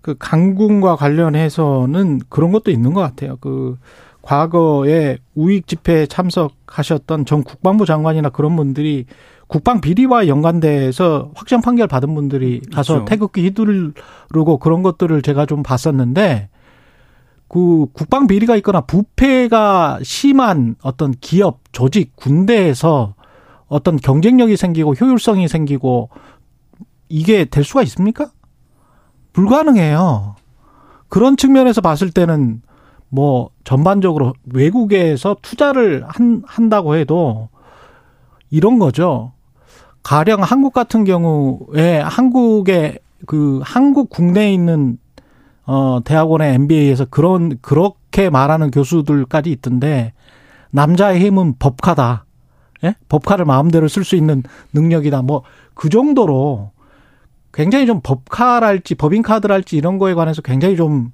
그 0.00 0.16
강군과 0.18 0.96
관련해서는 0.96 2.20
그런 2.28 2.50
것도 2.50 2.70
있는 2.70 2.92
것 2.92 3.00
같아요. 3.00 3.36
그 3.40 3.78
과거에 4.20 5.18
우익 5.34 5.66
집회에 5.66 6.06
참석하셨던 6.06 7.24
전 7.24 7.42
국방부 7.42 7.86
장관이나 7.86 8.30
그런 8.30 8.56
분들이 8.56 9.06
국방 9.52 9.82
비리와 9.82 10.28
연관돼서 10.28 11.30
확정 11.34 11.60
판결 11.60 11.86
받은 11.86 12.14
분들이 12.14 12.62
가서 12.72 12.94
그렇죠. 12.94 13.04
태극기 13.04 13.42
휘두르고 13.42 14.56
그런 14.58 14.82
것들을 14.82 15.20
제가 15.20 15.44
좀 15.44 15.62
봤었는데 15.62 16.48
그 17.48 17.84
국방 17.92 18.26
비리가 18.26 18.56
있거나 18.56 18.80
부패가 18.80 19.98
심한 20.02 20.76
어떤 20.82 21.12
기업, 21.20 21.60
조직, 21.70 22.16
군대에서 22.16 23.14
어떤 23.66 23.98
경쟁력이 23.98 24.56
생기고 24.56 24.94
효율성이 24.94 25.48
생기고 25.48 26.08
이게 27.10 27.44
될 27.44 27.62
수가 27.62 27.82
있습니까? 27.82 28.30
불가능해요. 29.34 30.34
그런 31.08 31.36
측면에서 31.36 31.82
봤을 31.82 32.10
때는 32.10 32.62
뭐 33.10 33.50
전반적으로 33.64 34.32
외국에서 34.46 35.36
투자를 35.42 36.04
한, 36.08 36.42
한다고 36.46 36.96
해도 36.96 37.50
이런 38.48 38.78
거죠. 38.78 39.32
가령 40.02 40.42
한국 40.42 40.72
같은 40.72 41.04
경우에 41.04 42.00
한국의 42.00 42.98
그 43.26 43.60
한국 43.62 44.10
국내에 44.10 44.52
있는 44.52 44.98
어 45.64 46.00
대학원의 46.04 46.54
MBA에서 46.54 47.04
그런 47.06 47.58
그렇게 47.62 48.30
말하는 48.30 48.70
교수들까지 48.70 49.50
있던데 49.52 50.12
남자의 50.70 51.20
힘은 51.20 51.54
법카다. 51.58 52.24
예? 52.84 52.96
법카를 53.08 53.44
마음대로 53.44 53.86
쓸 53.86 54.02
수 54.02 54.16
있는 54.16 54.42
능력이다. 54.72 55.22
뭐 55.22 55.42
그 55.74 55.88
정도로 55.88 56.70
굉장히 57.52 57.86
좀 57.86 58.00
법카랄지 58.02 58.94
법인카드랄지 58.94 59.76
이런 59.76 59.98
거에 59.98 60.14
관해서 60.14 60.42
굉장히 60.42 60.76
좀 60.76 61.12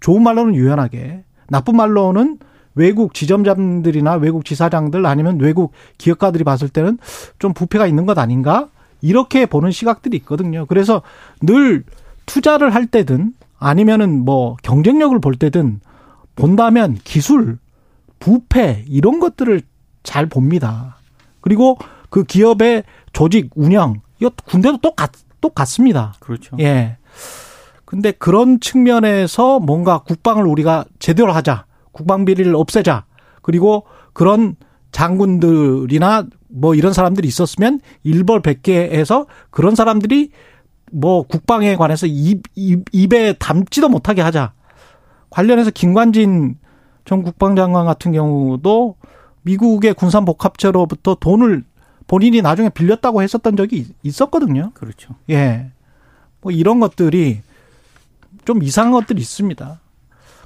좋은 0.00 0.22
말로는 0.22 0.54
유연하게 0.54 1.24
나쁜 1.48 1.76
말로는 1.76 2.38
외국 2.76 3.14
지점장들이나 3.14 4.14
외국 4.14 4.44
지사장들 4.44 5.04
아니면 5.04 5.40
외국 5.40 5.72
기업가들이 5.98 6.44
봤을 6.44 6.68
때는 6.68 6.98
좀 7.38 7.52
부패가 7.52 7.86
있는 7.86 8.06
것 8.06 8.16
아닌가? 8.18 8.68
이렇게 9.02 9.46
보는 9.46 9.72
시각들이 9.72 10.16
있거든요. 10.18 10.66
그래서 10.66 11.02
늘 11.40 11.84
투자를 12.26 12.74
할 12.74 12.86
때든 12.86 13.32
아니면은 13.58 14.24
뭐 14.24 14.56
경쟁력을 14.62 15.18
볼 15.20 15.36
때든 15.36 15.80
본다면 16.34 16.98
기술, 17.02 17.58
부패 18.20 18.84
이런 18.88 19.20
것들을 19.20 19.62
잘 20.02 20.26
봅니다. 20.26 20.96
그리고 21.40 21.78
그 22.10 22.24
기업의 22.24 22.84
조직 23.12 23.50
운영 23.54 24.00
이거 24.20 24.30
군대도 24.46 24.78
똑같 24.78 25.12
똑같습니다. 25.40 26.14
그렇죠. 26.20 26.56
예. 26.60 26.96
근데 27.84 28.10
그런 28.10 28.58
측면에서 28.58 29.60
뭔가 29.60 29.98
국방을 29.98 30.46
우리가 30.46 30.84
제대로 30.98 31.32
하자. 31.32 31.65
국방 31.96 32.26
비리를 32.26 32.54
없애자. 32.54 33.06
그리고 33.42 33.84
그런 34.12 34.56
장군들이나 34.92 36.26
뭐 36.48 36.74
이런 36.74 36.92
사람들이 36.92 37.26
있었으면 37.26 37.80
일벌 38.02 38.42
백계해서 38.42 39.26
그런 39.50 39.74
사람들이 39.74 40.30
뭐 40.92 41.22
국방에 41.22 41.74
관해서 41.76 42.06
입, 42.06 42.42
입, 42.54 42.84
입에 42.92 43.32
담지도 43.34 43.88
못하게 43.88 44.22
하자. 44.22 44.52
관련해서 45.30 45.70
김관진 45.70 46.58
전 47.04 47.22
국방장관 47.22 47.86
같은 47.86 48.12
경우도 48.12 48.96
미국의 49.42 49.94
군산복합체로부터 49.94 51.16
돈을 51.16 51.64
본인이 52.06 52.42
나중에 52.42 52.68
빌렸다고 52.68 53.22
했었던 53.22 53.56
적이 53.56 53.86
있었거든요. 54.02 54.70
그렇죠. 54.74 55.14
예. 55.30 55.70
뭐 56.40 56.52
이런 56.52 56.78
것들이 56.78 57.40
좀 58.44 58.62
이상한 58.62 58.92
것들이 58.92 59.20
있습니다. 59.20 59.80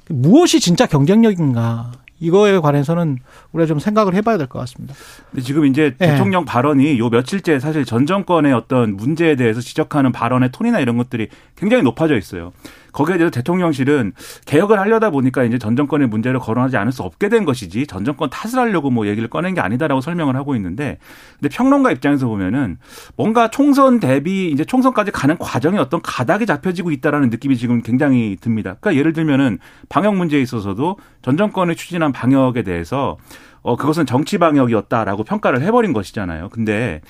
무엇이 0.09 0.59
진짜 0.59 0.85
경쟁력인가 0.85 1.91
이거에 2.19 2.59
관해서는 2.59 3.17
우리가 3.51 3.65
좀 3.67 3.79
생각을 3.79 4.13
해봐야 4.13 4.37
될 4.37 4.47
것 4.47 4.59
같습니다. 4.59 4.93
근데 5.31 5.43
지금 5.43 5.65
이제 5.65 5.95
네. 5.97 6.11
대통령 6.11 6.45
발언이 6.45 6.99
요 6.99 7.09
며칠째 7.09 7.59
사실 7.59 7.83
전 7.83 8.05
정권의 8.05 8.53
어떤 8.53 8.95
문제에 8.95 9.35
대해서 9.35 9.59
지적하는 9.59 10.11
발언의 10.11 10.51
톤이나 10.51 10.79
이런 10.79 10.97
것들이 10.97 11.29
굉장히 11.55 11.81
높아져 11.83 12.15
있어요. 12.17 12.51
거기에 12.91 13.17
대해서 13.17 13.31
대통령실은 13.31 14.13
개혁을 14.45 14.79
하려다 14.79 15.09
보니까 15.09 15.43
이제 15.43 15.57
전 15.57 15.75
정권의 15.75 16.07
문제를 16.07 16.39
거론하지 16.39 16.77
않을 16.77 16.91
수 16.91 17.03
없게 17.03 17.29
된 17.29 17.45
것이지 17.45 17.87
전 17.87 18.05
정권 18.05 18.29
탓을 18.29 18.59
하려고 18.59 18.89
뭐 18.89 19.07
얘기를 19.07 19.29
꺼낸 19.29 19.53
게 19.53 19.61
아니다라고 19.61 20.01
설명을 20.01 20.35
하고 20.35 20.55
있는데 20.55 20.97
근데 21.39 21.55
평론가 21.55 21.91
입장에서 21.91 22.27
보면은 22.27 22.77
뭔가 23.15 23.49
총선 23.49 23.99
대비 23.99 24.51
이제 24.51 24.65
총선까지 24.65 25.11
가는 25.11 25.37
과정에 25.37 25.77
어떤 25.77 26.01
가닥이 26.01 26.45
잡혀지고 26.45 26.91
있다라는 26.91 27.29
느낌이 27.29 27.57
지금 27.57 27.81
굉장히 27.81 28.37
듭니다. 28.39 28.75
그러니까 28.79 28.99
예를 28.99 29.13
들면은 29.13 29.59
방역 29.89 30.15
문제에 30.15 30.41
있어서도 30.41 30.97
전 31.21 31.37
정권이 31.37 31.75
추진한 31.75 32.11
방역에 32.11 32.63
대해서 32.63 33.17
어 33.61 33.75
그것은 33.75 34.05
정치 34.05 34.37
방역이었다라고 34.37 35.23
평가를 35.23 35.61
해버린 35.61 35.93
것이잖아요. 35.93 36.49
근데 36.49 37.01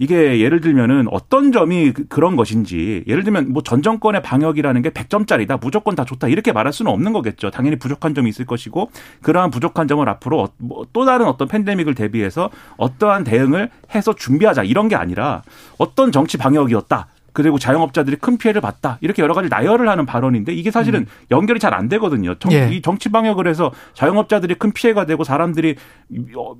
이게 0.00 0.40
예를 0.40 0.62
들면은 0.62 1.06
어떤 1.10 1.52
점이 1.52 1.92
그, 1.92 2.06
그런 2.08 2.34
것인지 2.34 3.04
예를 3.06 3.22
들면 3.22 3.52
뭐 3.52 3.62
전 3.62 3.82
정권의 3.82 4.22
방역이라는 4.22 4.82
게 4.82 4.90
100점짜리다 4.90 5.60
무조건 5.60 5.94
다 5.94 6.04
좋다 6.04 6.26
이렇게 6.28 6.52
말할 6.52 6.72
수는 6.72 6.90
없는 6.90 7.12
거겠죠. 7.12 7.50
당연히 7.50 7.76
부족한 7.76 8.14
점이 8.14 8.28
있을 8.30 8.46
것이고 8.46 8.90
그러한 9.22 9.50
부족한 9.50 9.86
점을 9.86 10.08
앞으로 10.08 10.42
어, 10.42 10.48
뭐또 10.56 11.04
다른 11.04 11.26
어떤 11.26 11.46
팬데믹을 11.46 11.94
대비해서 11.94 12.50
어떠한 12.78 13.24
대응을 13.24 13.70
해서 13.94 14.14
준비하자 14.14 14.64
이런 14.64 14.88
게 14.88 14.96
아니라 14.96 15.42
어떤 15.78 16.10
정치 16.10 16.38
방역이었다. 16.38 17.06
그리고 17.32 17.58
자영업자들이 17.58 18.16
큰 18.16 18.36
피해를 18.38 18.60
봤다. 18.60 18.98
이렇게 19.00 19.22
여러 19.22 19.34
가지 19.34 19.48
나열을 19.48 19.88
하는 19.88 20.06
발언인데 20.06 20.52
이게 20.52 20.70
사실은 20.70 21.00
음. 21.00 21.06
연결이 21.30 21.58
잘 21.60 21.70
안 21.74 21.88
되거든요. 21.88 22.34
정, 22.40 22.50
예. 22.52 22.68
이 22.72 22.82
정치 22.82 23.08
방역을 23.10 23.46
해서 23.46 23.70
자영업자들이 23.94 24.54
큰 24.56 24.72
피해가 24.72 25.06
되고 25.06 25.22
사람들이 25.24 25.76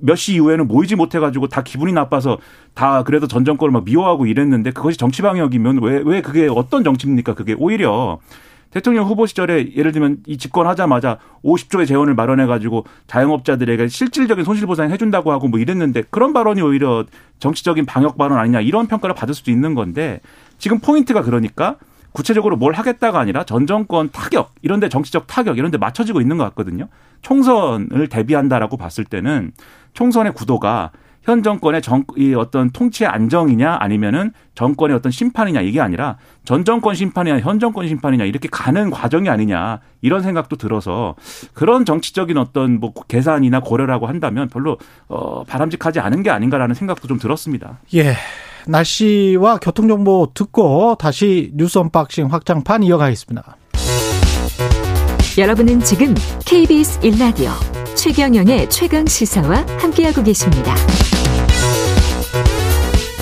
몇 0.01 0.15
시 0.15 0.35
이후에는 0.35 0.67
모이지 0.67 0.95
못해 0.95 1.19
가지고 1.19 1.47
다 1.47 1.61
기분이 1.63 1.91
나빠서 1.93 2.37
다 2.73 3.03
그래도 3.03 3.27
전 3.27 3.43
정권을 3.43 3.71
막 3.71 3.83
미워하고 3.83 4.25
이랬는데 4.25 4.71
그것이 4.71 4.97
정치 4.97 5.21
방역이면 5.21 5.81
왜, 5.81 6.01
왜 6.05 6.21
그게 6.21 6.47
어떤 6.49 6.83
정치입니까? 6.83 7.33
그게 7.33 7.55
오히려 7.57 8.19
대통령 8.71 9.05
후보 9.05 9.25
시절에 9.25 9.73
예를 9.75 9.91
들면 9.91 10.23
이 10.25 10.37
집권하자마자 10.37 11.19
50조의 11.43 11.87
재원을 11.87 12.15
마련해 12.15 12.45
가지고 12.45 12.85
자영업자들에게 13.07 13.87
실질적인 13.87 14.43
손실 14.45 14.65
보상 14.65 14.89
해준다고 14.89 15.31
하고 15.31 15.47
뭐 15.47 15.59
이랬는데 15.59 16.03
그런 16.09 16.33
발언이 16.33 16.61
오히려 16.61 17.05
정치적인 17.39 17.85
방역 17.85 18.17
발언 18.17 18.37
아니냐 18.37 18.61
이런 18.61 18.87
평가를 18.87 19.13
받을 19.13 19.33
수도 19.33 19.51
있는 19.51 19.75
건데 19.75 20.21
지금 20.57 20.79
포인트가 20.79 21.21
그러니까 21.21 21.75
구체적으로 22.13 22.55
뭘 22.55 22.73
하겠다가 22.73 23.19
아니라 23.19 23.43
전 23.43 23.67
정권 23.67 24.09
타격 24.11 24.53
이런데 24.61 24.89
정치적 24.89 25.27
타격 25.27 25.57
이런데 25.57 25.77
맞춰지고 25.77 26.21
있는 26.21 26.37
것 26.37 26.43
같거든요. 26.45 26.87
총선을 27.21 28.07
대비한다라고 28.09 28.77
봤을 28.77 29.05
때는 29.05 29.51
총선의 29.93 30.33
구도가 30.33 30.91
현 31.23 31.43
정권의 31.43 31.81
정, 31.81 32.03
이 32.17 32.33
어떤 32.33 32.71
통치의 32.71 33.07
안정이냐 33.09 33.77
아니면은 33.79 34.31
정권의 34.55 34.95
어떤 34.95 35.11
심판이냐 35.11 35.61
이게 35.61 35.79
아니라 35.79 36.17
전 36.43 36.65
정권 36.65 36.95
심판이냐 36.95 37.39
현 37.39 37.59
정권 37.59 37.87
심판이냐 37.87 38.25
이렇게 38.25 38.49
가는 38.51 38.89
과정이 38.89 39.29
아니냐 39.29 39.79
이런 40.01 40.21
생각도 40.21 40.55
들어서 40.55 41.15
그런 41.53 41.85
정치적인 41.85 42.37
어떤 42.37 42.79
뭐 42.79 42.93
계산이나 43.07 43.59
고려라고 43.59 44.07
한다면 44.07 44.49
별로 44.49 44.77
어 45.07 45.43
바람직하지 45.43 45.99
않은 45.99 46.23
게 46.23 46.29
아닌가라는 46.29 46.75
생각도 46.75 47.07
좀 47.07 47.19
들었습니다. 47.19 47.79
예. 47.95 48.15
날씨와 48.67 49.57
교통정보 49.57 50.31
듣고 50.33 50.95
다시 50.99 51.51
뉴스 51.55 51.79
unboxing 51.79 52.27
확장판 52.27 52.83
이어가겠습니다. 52.83 53.57
여러분은 55.37 55.79
지금 55.79 56.13
KBS 56.45 56.99
1라디오 56.99 57.80
최경영의 57.95 58.69
최강 58.69 59.05
시사와 59.05 59.65
함께하고 59.79 60.23
계십니다. 60.23 60.73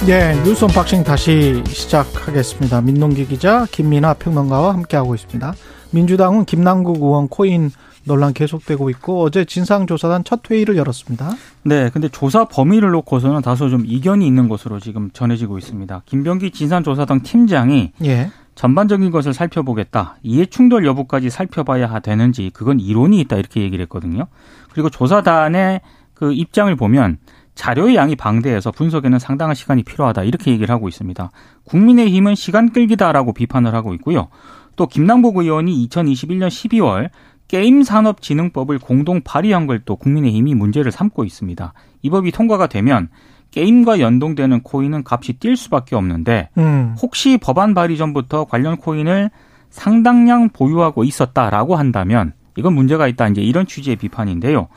예, 0.07 0.33
뉴스 0.43 0.65
unboxing 0.65 1.03
다시 1.03 1.61
시작하겠습니다. 1.67 2.81
민동기 2.81 3.27
기자, 3.27 3.65
김민하 3.71 4.13
평론가와 4.15 4.73
함께하고 4.73 5.15
있습니다. 5.15 5.53
민주당은 5.91 6.45
김남국 6.45 7.01
의원 7.01 7.27
코인 7.27 7.71
논란 8.05 8.33
계속되고 8.33 8.89
있고 8.91 9.21
어제 9.21 9.45
진상조사단 9.45 10.23
첫 10.23 10.49
회의를 10.49 10.77
열었습니다. 10.77 11.31
네, 11.63 11.89
근데 11.91 12.07
조사 12.07 12.45
범위를 12.45 12.91
놓고서는 12.91 13.41
다소 13.41 13.69
좀 13.69 13.83
이견이 13.85 14.25
있는 14.25 14.47
것으로 14.47 14.79
지금 14.79 15.09
전해지고 15.11 15.57
있습니다. 15.57 16.03
김병기 16.05 16.51
진상조사단 16.51 17.21
팀장이 17.21 17.91
예. 18.05 18.31
전반적인 18.59 19.09
것을 19.09 19.33
살펴보겠다. 19.33 20.17
이해 20.21 20.45
충돌 20.45 20.85
여부까지 20.85 21.29
살펴봐야 21.29 21.97
되는지 21.99 22.51
그건 22.53 22.81
이론이 22.81 23.17
있다 23.21 23.37
이렇게 23.37 23.61
얘기를 23.61 23.81
했거든요. 23.83 24.27
그리고 24.73 24.89
조사단의 24.89 25.79
그 26.13 26.33
입장을 26.33 26.75
보면 26.75 27.19
자료의 27.55 27.95
양이 27.95 28.17
방대해서 28.17 28.71
분석에는 28.71 29.17
상당한 29.17 29.55
시간이 29.55 29.83
필요하다 29.83 30.23
이렇게 30.23 30.51
얘기를 30.51 30.75
하고 30.75 30.89
있습니다. 30.89 31.31
국민의힘은 31.63 32.35
시간 32.35 32.73
끌기다라고 32.73 33.31
비판을 33.31 33.73
하고 33.73 33.93
있고요. 33.93 34.27
또 34.75 34.87
김남국 34.87 35.37
의원이 35.37 35.87
2021년 35.87 36.49
12월 36.49 37.11
게임 37.47 37.81
산업진흥법을 37.81 38.79
공동 38.79 39.21
발의한 39.21 39.67
걸 39.67 39.79
또 39.85 39.95
국민의힘이 39.95 40.53
문제를 40.53 40.91
삼고 40.91 41.23
있습니다. 41.23 41.73
이 42.01 42.09
법이 42.09 42.33
통과가 42.33 42.67
되면 42.67 43.07
게임과 43.51 43.99
연동되는 43.99 44.61
코인은 44.61 45.03
값이 45.05 45.39
뛸 45.39 45.55
수밖에 45.55 45.95
없는데 45.95 46.49
음. 46.57 46.95
혹시 47.01 47.37
법안 47.37 47.73
발의 47.73 47.97
전부터 47.97 48.45
관련 48.45 48.77
코인을 48.77 49.31
상당량 49.69 50.49
보유하고 50.49 51.03
있었다라고 51.03 51.75
한다면 51.75 52.33
이건 52.57 52.73
문제가 52.73 53.07
있다 53.07 53.27
이제 53.29 53.41
이런 53.41 53.65
취지의 53.65 53.95
비판인데요. 53.95 54.67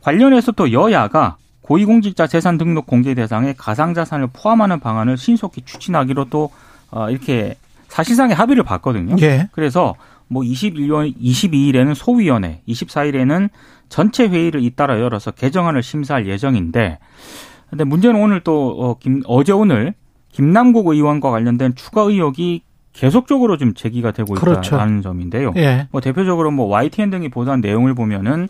관련해서 0.00 0.52
또 0.52 0.72
여야가 0.72 1.36
고위공직자 1.62 2.26
재산 2.28 2.58
등록 2.58 2.86
공개 2.86 3.14
대상에 3.14 3.52
가상자산을 3.52 4.28
포함하는 4.32 4.78
방안을 4.78 5.16
신속히 5.16 5.62
추진하기로 5.62 6.26
또 6.30 6.50
어, 6.90 7.10
이렇게 7.10 7.56
사실상의 7.88 8.36
합의를 8.36 8.62
봤거든요. 8.62 9.16
예. 9.20 9.48
그래서 9.52 9.94
뭐 10.28 10.42
21일 10.42 11.16
22일에는 11.20 11.94
소위원회, 11.94 12.62
24일에는 12.68 13.48
전체 13.88 14.28
회의를 14.28 14.62
잇따라 14.62 15.00
열어서 15.00 15.30
개정안을 15.30 15.82
심사할 15.82 16.26
예정인데 16.26 16.98
근데 17.68 17.84
문제는 17.84 18.20
오늘 18.20 18.40
또 18.40 18.76
어, 18.78 18.96
김, 18.98 19.22
어제 19.26 19.52
오늘 19.52 19.94
김남국 20.32 20.86
의원과 20.86 21.30
관련된 21.30 21.74
추가 21.74 22.02
의혹이 22.02 22.62
계속적으로 22.92 23.58
좀 23.58 23.74
제기가 23.74 24.12
되고 24.12 24.34
있다는 24.34 24.60
그렇죠. 24.62 25.02
점인데요. 25.02 25.52
예. 25.56 25.88
뭐 25.90 26.00
대표적으로 26.00 26.50
뭐 26.50 26.66
YTN 26.66 27.10
등이 27.10 27.28
보도한 27.28 27.60
내용을 27.60 27.94
보면은 27.94 28.48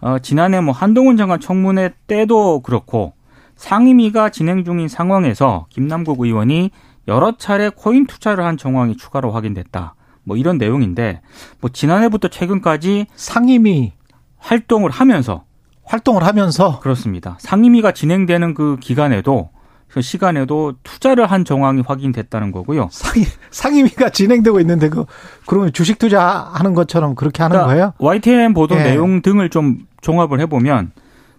어, 0.00 0.18
지난해 0.18 0.60
뭐 0.60 0.72
한동훈 0.72 1.16
장관 1.16 1.40
청문회 1.40 1.94
때도 2.06 2.60
그렇고 2.60 3.14
상임위가 3.56 4.30
진행 4.30 4.64
중인 4.64 4.88
상황에서 4.88 5.66
김남국 5.70 6.20
의원이 6.20 6.70
여러 7.08 7.36
차례 7.36 7.68
코인 7.68 8.06
투자를 8.06 8.44
한 8.44 8.56
정황이 8.56 8.96
추가로 8.96 9.32
확인됐다. 9.32 9.94
뭐 10.24 10.36
이런 10.36 10.58
내용인데 10.58 11.20
뭐 11.60 11.70
지난해부터 11.70 12.28
최근까지 12.28 13.06
상임위 13.14 13.92
활동을 14.38 14.90
하면서 14.90 15.44
활동을 15.84 16.24
하면서 16.24 16.80
그렇습니다. 16.80 17.36
상임위가 17.40 17.92
진행되는 17.92 18.54
그 18.54 18.76
기간에도 18.80 19.50
그 19.88 20.02
시간에도 20.02 20.74
투자를 20.82 21.26
한 21.26 21.44
정황이 21.44 21.80
확인됐다는 21.86 22.50
거고요. 22.50 22.88
상임, 22.90 23.26
상임위가 23.50 24.10
진행되고 24.10 24.58
있는데 24.60 24.88
그 24.88 25.04
그러면 25.46 25.72
주식 25.72 25.98
투자하는 26.00 26.74
것처럼 26.74 27.14
그렇게 27.14 27.44
하는 27.44 27.54
그러니까 27.54 27.72
거예요? 27.72 27.92
YTN 27.98 28.54
보도 28.54 28.74
예. 28.74 28.82
내용 28.82 29.22
등을 29.22 29.50
좀 29.50 29.86
종합을 30.00 30.40
해보면 30.40 30.90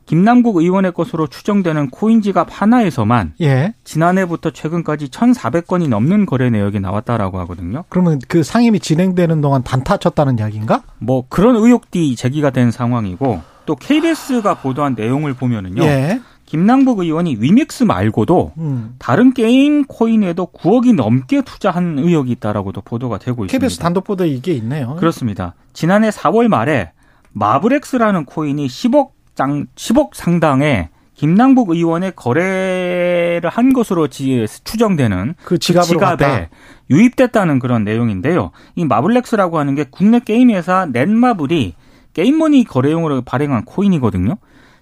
김남국 0.05 0.57
의원의 0.57 0.93
것으로 0.93 1.27
추정되는 1.27 1.89
코인지갑 1.89 2.47
하나에서만 2.49 3.33
예. 3.41 3.73
지난해부터 3.83 4.51
최근까지 4.51 5.07
1,400건이 5.07 5.89
넘는 5.89 6.25
거래 6.25 6.49
내역이 6.49 6.79
나왔다라고 6.79 7.39
하거든요. 7.39 7.83
그러면 7.89 8.19
그 8.27 8.43
상임이 8.43 8.79
진행되는 8.79 9.41
동안 9.41 9.63
단타 9.63 9.97
쳤다는 9.97 10.39
이야기인가? 10.39 10.83
뭐 10.99 11.25
그런 11.27 11.55
의혹이 11.55 12.15
제기가 12.15 12.51
된 12.51 12.71
상황이고 12.71 13.41
또 13.65 13.75
KBS가 13.75 14.55
보도한 14.55 14.95
내용을 14.95 15.33
보면은요. 15.33 15.83
예. 15.83 16.21
김남국 16.45 16.99
의원이 16.99 17.37
위믹스 17.39 17.83
말고도 17.83 18.53
음. 18.57 18.95
다른 18.99 19.33
게임 19.33 19.83
코인에도 19.85 20.47
9억이 20.47 20.93
넘게 20.93 21.41
투자한 21.41 21.97
의혹이 21.97 22.31
있다라고도 22.33 22.81
보도가 22.81 23.17
되고 23.17 23.45
있습니다. 23.45 23.51
KBS 23.51 23.79
단독 23.79 24.03
보도에 24.03 24.27
이게 24.27 24.53
있네요. 24.53 24.95
그렇습니다. 24.95 25.55
지난해 25.73 26.09
4월 26.09 26.47
말에 26.47 26.91
마블엑스라는 27.33 28.25
코인이 28.25 28.67
10억 28.67 29.09
장 29.33 29.65
10억 29.75 30.11
상당의 30.13 30.89
김남국 31.15 31.71
의원의 31.71 32.13
거래를 32.15 33.49
한 33.49 33.73
것으로 33.73 34.07
추정되는 34.07 35.35
그, 35.43 35.55
그 35.55 35.57
지갑에 35.59 36.49
유입됐다는 36.89 37.59
그런 37.59 37.83
내용인데요. 37.83 38.51
이 38.75 38.85
마블렉스라고 38.85 39.57
하는 39.57 39.75
게 39.75 39.85
국내 39.89 40.19
게임 40.19 40.51
회사 40.51 40.85
넷마블이 40.85 41.73
게임머니 42.15 42.63
거래용으로 42.63 43.21
발행한 43.21 43.65
코인이거든요. 43.65 44.37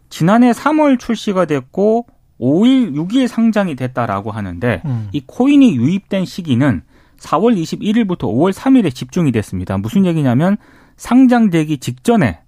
지난해 0.10 0.52
3월 0.52 1.00
출시가 1.00 1.46
됐고 1.46 2.06
5일, 2.40 2.94
6일 2.94 3.28
상장이 3.28 3.76
됐다라고 3.76 4.32
하는데 4.32 4.82
음. 4.86 5.10
이 5.12 5.22
코인이 5.26 5.76
유입된 5.76 6.26
시기는 6.26 6.84
4월 7.18 7.58
21일부터 7.58 8.20
5월 8.20 8.54
3일에 8.54 8.94
집중이 8.94 9.32
됐습니다. 9.32 9.78
무슨 9.78 10.06
얘기냐면 10.06 10.58
상장되기 10.96 11.80
직전에 11.80 12.40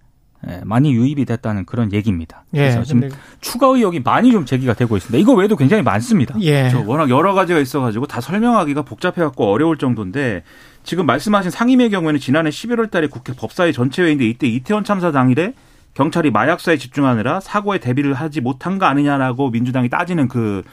예, 0.48 0.62
많이 0.64 0.94
유입이 0.94 1.26
됐다는 1.26 1.66
그런 1.66 1.92
얘기입니다. 1.92 2.44
예, 2.54 2.60
그래서 2.60 2.84
지금 2.84 3.10
추가 3.42 3.68
의혹이 3.68 4.02
많이 4.02 4.32
좀 4.32 4.46
제기가 4.46 4.74
되고 4.74 4.96
있습니다. 4.96 5.18
이거 5.20 5.34
외에도 5.34 5.56
굉장히 5.56 5.82
많습니다. 5.82 6.36
예. 6.42 6.72
워낙 6.86 7.10
여러 7.10 7.34
가지가 7.34 7.60
있어가지고 7.60 8.06
다 8.06 8.22
설명하기가 8.22 8.84
복잡해갖고 8.84 9.52
어려울 9.52 9.78
정도인데 9.78 10.44
지금 10.86 11.08
말씀하신 11.08 11.50
상임의 11.52 11.90
경우에는 11.90 12.20
지난해 12.20 12.52
11월 12.52 12.92
달에 12.92 13.08
국회 13.08 13.34
법사위 13.34 13.74
전체 13.74 14.04
회의인데 14.04 14.26
이때 14.26 14.48
이태원 14.48 14.84
참사 14.84 15.12
당일에 15.12 15.54
경찰이 15.96 16.30
마약 16.30 16.62
사에 16.62 16.78
집중하느라 16.78 17.40
사고에 17.40 17.80
대비를 17.80 18.14
하지 18.14 18.40
못한 18.40 18.78
거 18.78 18.86
아니냐라고 18.86 19.50
민주당이 19.50 19.90
따지는 19.90 20.28
그 20.28 20.64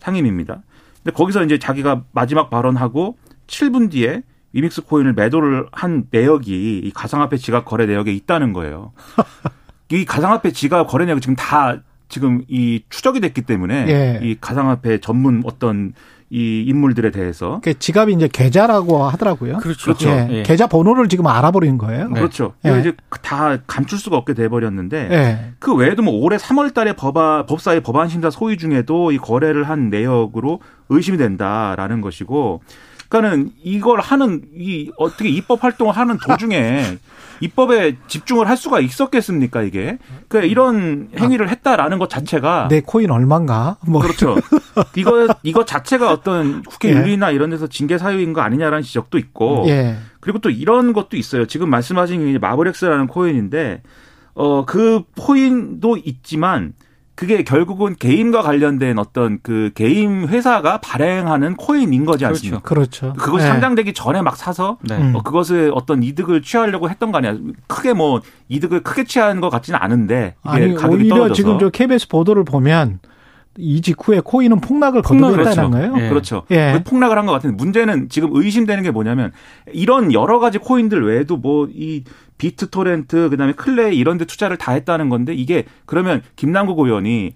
상임입니다. 0.00 0.62
근데 1.02 1.16
거기서 1.16 1.44
이제 1.44 1.58
자기가 1.58 2.02
마지막 2.12 2.50
발언하고 2.50 3.16
7분 3.46 3.90
뒤에 3.90 4.22
위믹스 4.52 4.82
코인을 4.82 5.14
매도를 5.14 5.66
한 5.72 6.04
내역이 6.10 6.80
이 6.84 6.90
가상화폐 6.94 7.38
지갑 7.38 7.64
거래 7.64 7.86
내역에 7.86 8.12
있다는 8.12 8.52
거예요. 8.52 8.92
이 9.90 10.04
가상화폐 10.04 10.52
지갑 10.52 10.86
거래 10.86 11.06
내역이 11.06 11.22
지금 11.22 11.34
다 11.34 11.78
지금 12.08 12.44
이 12.46 12.82
추적이 12.90 13.20
됐기 13.20 13.42
때문에 13.42 13.86
예. 13.88 14.20
이 14.22 14.36
가상화폐 14.38 15.00
전문 15.00 15.42
어떤 15.46 15.94
이 16.34 16.64
인물들에 16.66 17.10
대해서 17.10 17.60
그 17.62 17.78
지갑이 17.78 18.14
이제 18.14 18.26
계좌라고 18.26 19.04
하더라고요. 19.04 19.58
그렇죠. 19.58 19.84
그렇죠. 19.84 20.08
예. 20.08 20.28
예. 20.30 20.42
계좌 20.44 20.66
번호를 20.66 21.10
지금 21.10 21.26
알아버리는 21.26 21.76
거예요. 21.76 22.08
네. 22.08 22.14
그렇죠. 22.14 22.54
예. 22.64 22.80
이제 22.80 22.94
다 23.20 23.58
감출 23.66 23.98
수가 23.98 24.16
없게 24.16 24.32
돼 24.32 24.48
버렸는데 24.48 25.08
예. 25.10 25.52
그 25.58 25.74
외에도 25.74 26.02
뭐 26.02 26.14
올해 26.14 26.38
3월 26.38 26.72
달에 26.72 26.94
법안 26.94 27.44
법사위 27.44 27.80
법안 27.80 28.08
심사 28.08 28.30
소위 28.30 28.56
중에도 28.56 29.12
이 29.12 29.18
거래를 29.18 29.68
한 29.68 29.90
내역으로 29.90 30.60
의심이 30.88 31.18
된다라는 31.18 32.00
것이고 32.00 32.62
그러니까는 33.10 33.50
이걸 33.62 34.00
하는 34.00 34.40
이 34.56 34.90
어떻게 34.96 35.28
입법 35.28 35.62
활동을 35.62 35.94
하는 35.94 36.16
도중에 36.16 36.96
입법에 37.42 37.96
집중을 38.06 38.48
할 38.48 38.56
수가 38.56 38.78
있었겠습니까 38.78 39.62
이게? 39.62 39.98
그러니까 40.28 40.48
이런 40.50 41.08
행위를 41.18 41.48
했다라는 41.48 41.98
것 41.98 42.08
자체가 42.08 42.68
내 42.68 42.80
코인 42.80 43.10
얼마인가? 43.10 43.78
뭐 43.86 44.00
그렇죠. 44.00 44.36
이거 44.94 45.26
이거 45.42 45.64
자체가 45.64 46.12
어떤 46.12 46.62
국회 46.62 46.90
예. 46.90 46.94
윤리나 46.94 47.30
이런 47.32 47.50
데서 47.50 47.66
징계 47.66 47.98
사유인 47.98 48.32
거 48.32 48.42
아니냐라는 48.42 48.82
지적도 48.84 49.18
있고 49.18 49.64
예. 49.66 49.96
그리고 50.20 50.38
또 50.38 50.50
이런 50.50 50.92
것도 50.92 51.16
있어요. 51.16 51.46
지금 51.46 51.68
말씀하신 51.68 52.32
게 52.32 52.38
마블엑스라는 52.38 53.08
코인인데 53.08 53.82
어 54.34 54.64
그 54.64 55.02
코인도 55.18 55.98
있지만 56.04 56.74
그게 57.22 57.44
결국은 57.44 57.94
게임과 57.94 58.42
관련된 58.42 58.98
어떤 58.98 59.38
그 59.44 59.70
게임 59.76 60.26
회사가 60.26 60.78
발행하는 60.78 61.54
코인인 61.54 62.04
거지 62.04 62.26
않습니까? 62.26 62.58
그렇죠. 62.62 63.12
그거 63.16 63.38
예. 63.38 63.42
상장되기 63.42 63.92
전에 63.92 64.22
막 64.22 64.36
사서 64.36 64.78
네. 64.80 64.96
음. 64.96 65.14
어, 65.14 65.22
그것을 65.22 65.70
어떤 65.72 66.02
이득을 66.02 66.42
취하려고 66.42 66.90
했던 66.90 67.12
거 67.12 67.18
아니야. 67.18 67.36
크게 67.68 67.92
뭐 67.92 68.22
이득을 68.48 68.82
크게 68.82 69.04
취하는 69.04 69.40
것 69.40 69.50
같지는 69.50 69.78
않은데 69.80 70.34
이게 70.44 70.64
아니 70.64 70.74
가격이 70.74 71.02
오히려 71.02 71.14
떨어져서 71.14 71.34
지금 71.34 71.58
저 71.60 71.70
KBS 71.70 72.08
보도를 72.08 72.42
보면 72.42 72.98
이 73.58 73.80
직후에 73.82 74.20
코인은 74.24 74.60
폭락을 74.60 75.02
폭락을 75.02 75.36
거듭했다는. 75.44 75.70
거예요. 75.70 75.94
예. 76.04 76.08
그렇죠. 76.08 76.44
예. 76.50 76.70
거의 76.72 76.84
폭락을 76.84 77.18
한 77.18 77.26
것 77.26 77.32
같은데 77.32 77.54
문제는 77.56 78.08
지금 78.08 78.30
의심되는 78.32 78.82
게 78.82 78.90
뭐냐면 78.90 79.30
이런 79.72 80.12
여러 80.12 80.38
가지 80.38 80.58
코인들 80.58 81.06
외에도 81.06 81.36
뭐 81.36 81.66
이 81.72 82.04
비트 82.38 82.70
토렌트 82.70 83.28
그다음에 83.30 83.52
클레이 83.52 83.96
이런 83.96 84.18
데 84.18 84.24
투자를 84.24 84.56
다 84.56 84.72
했다는 84.72 85.08
건데 85.10 85.32
이게 85.34 85.64
그러면 85.86 86.22
김남국 86.36 86.78
의원이 86.80 87.34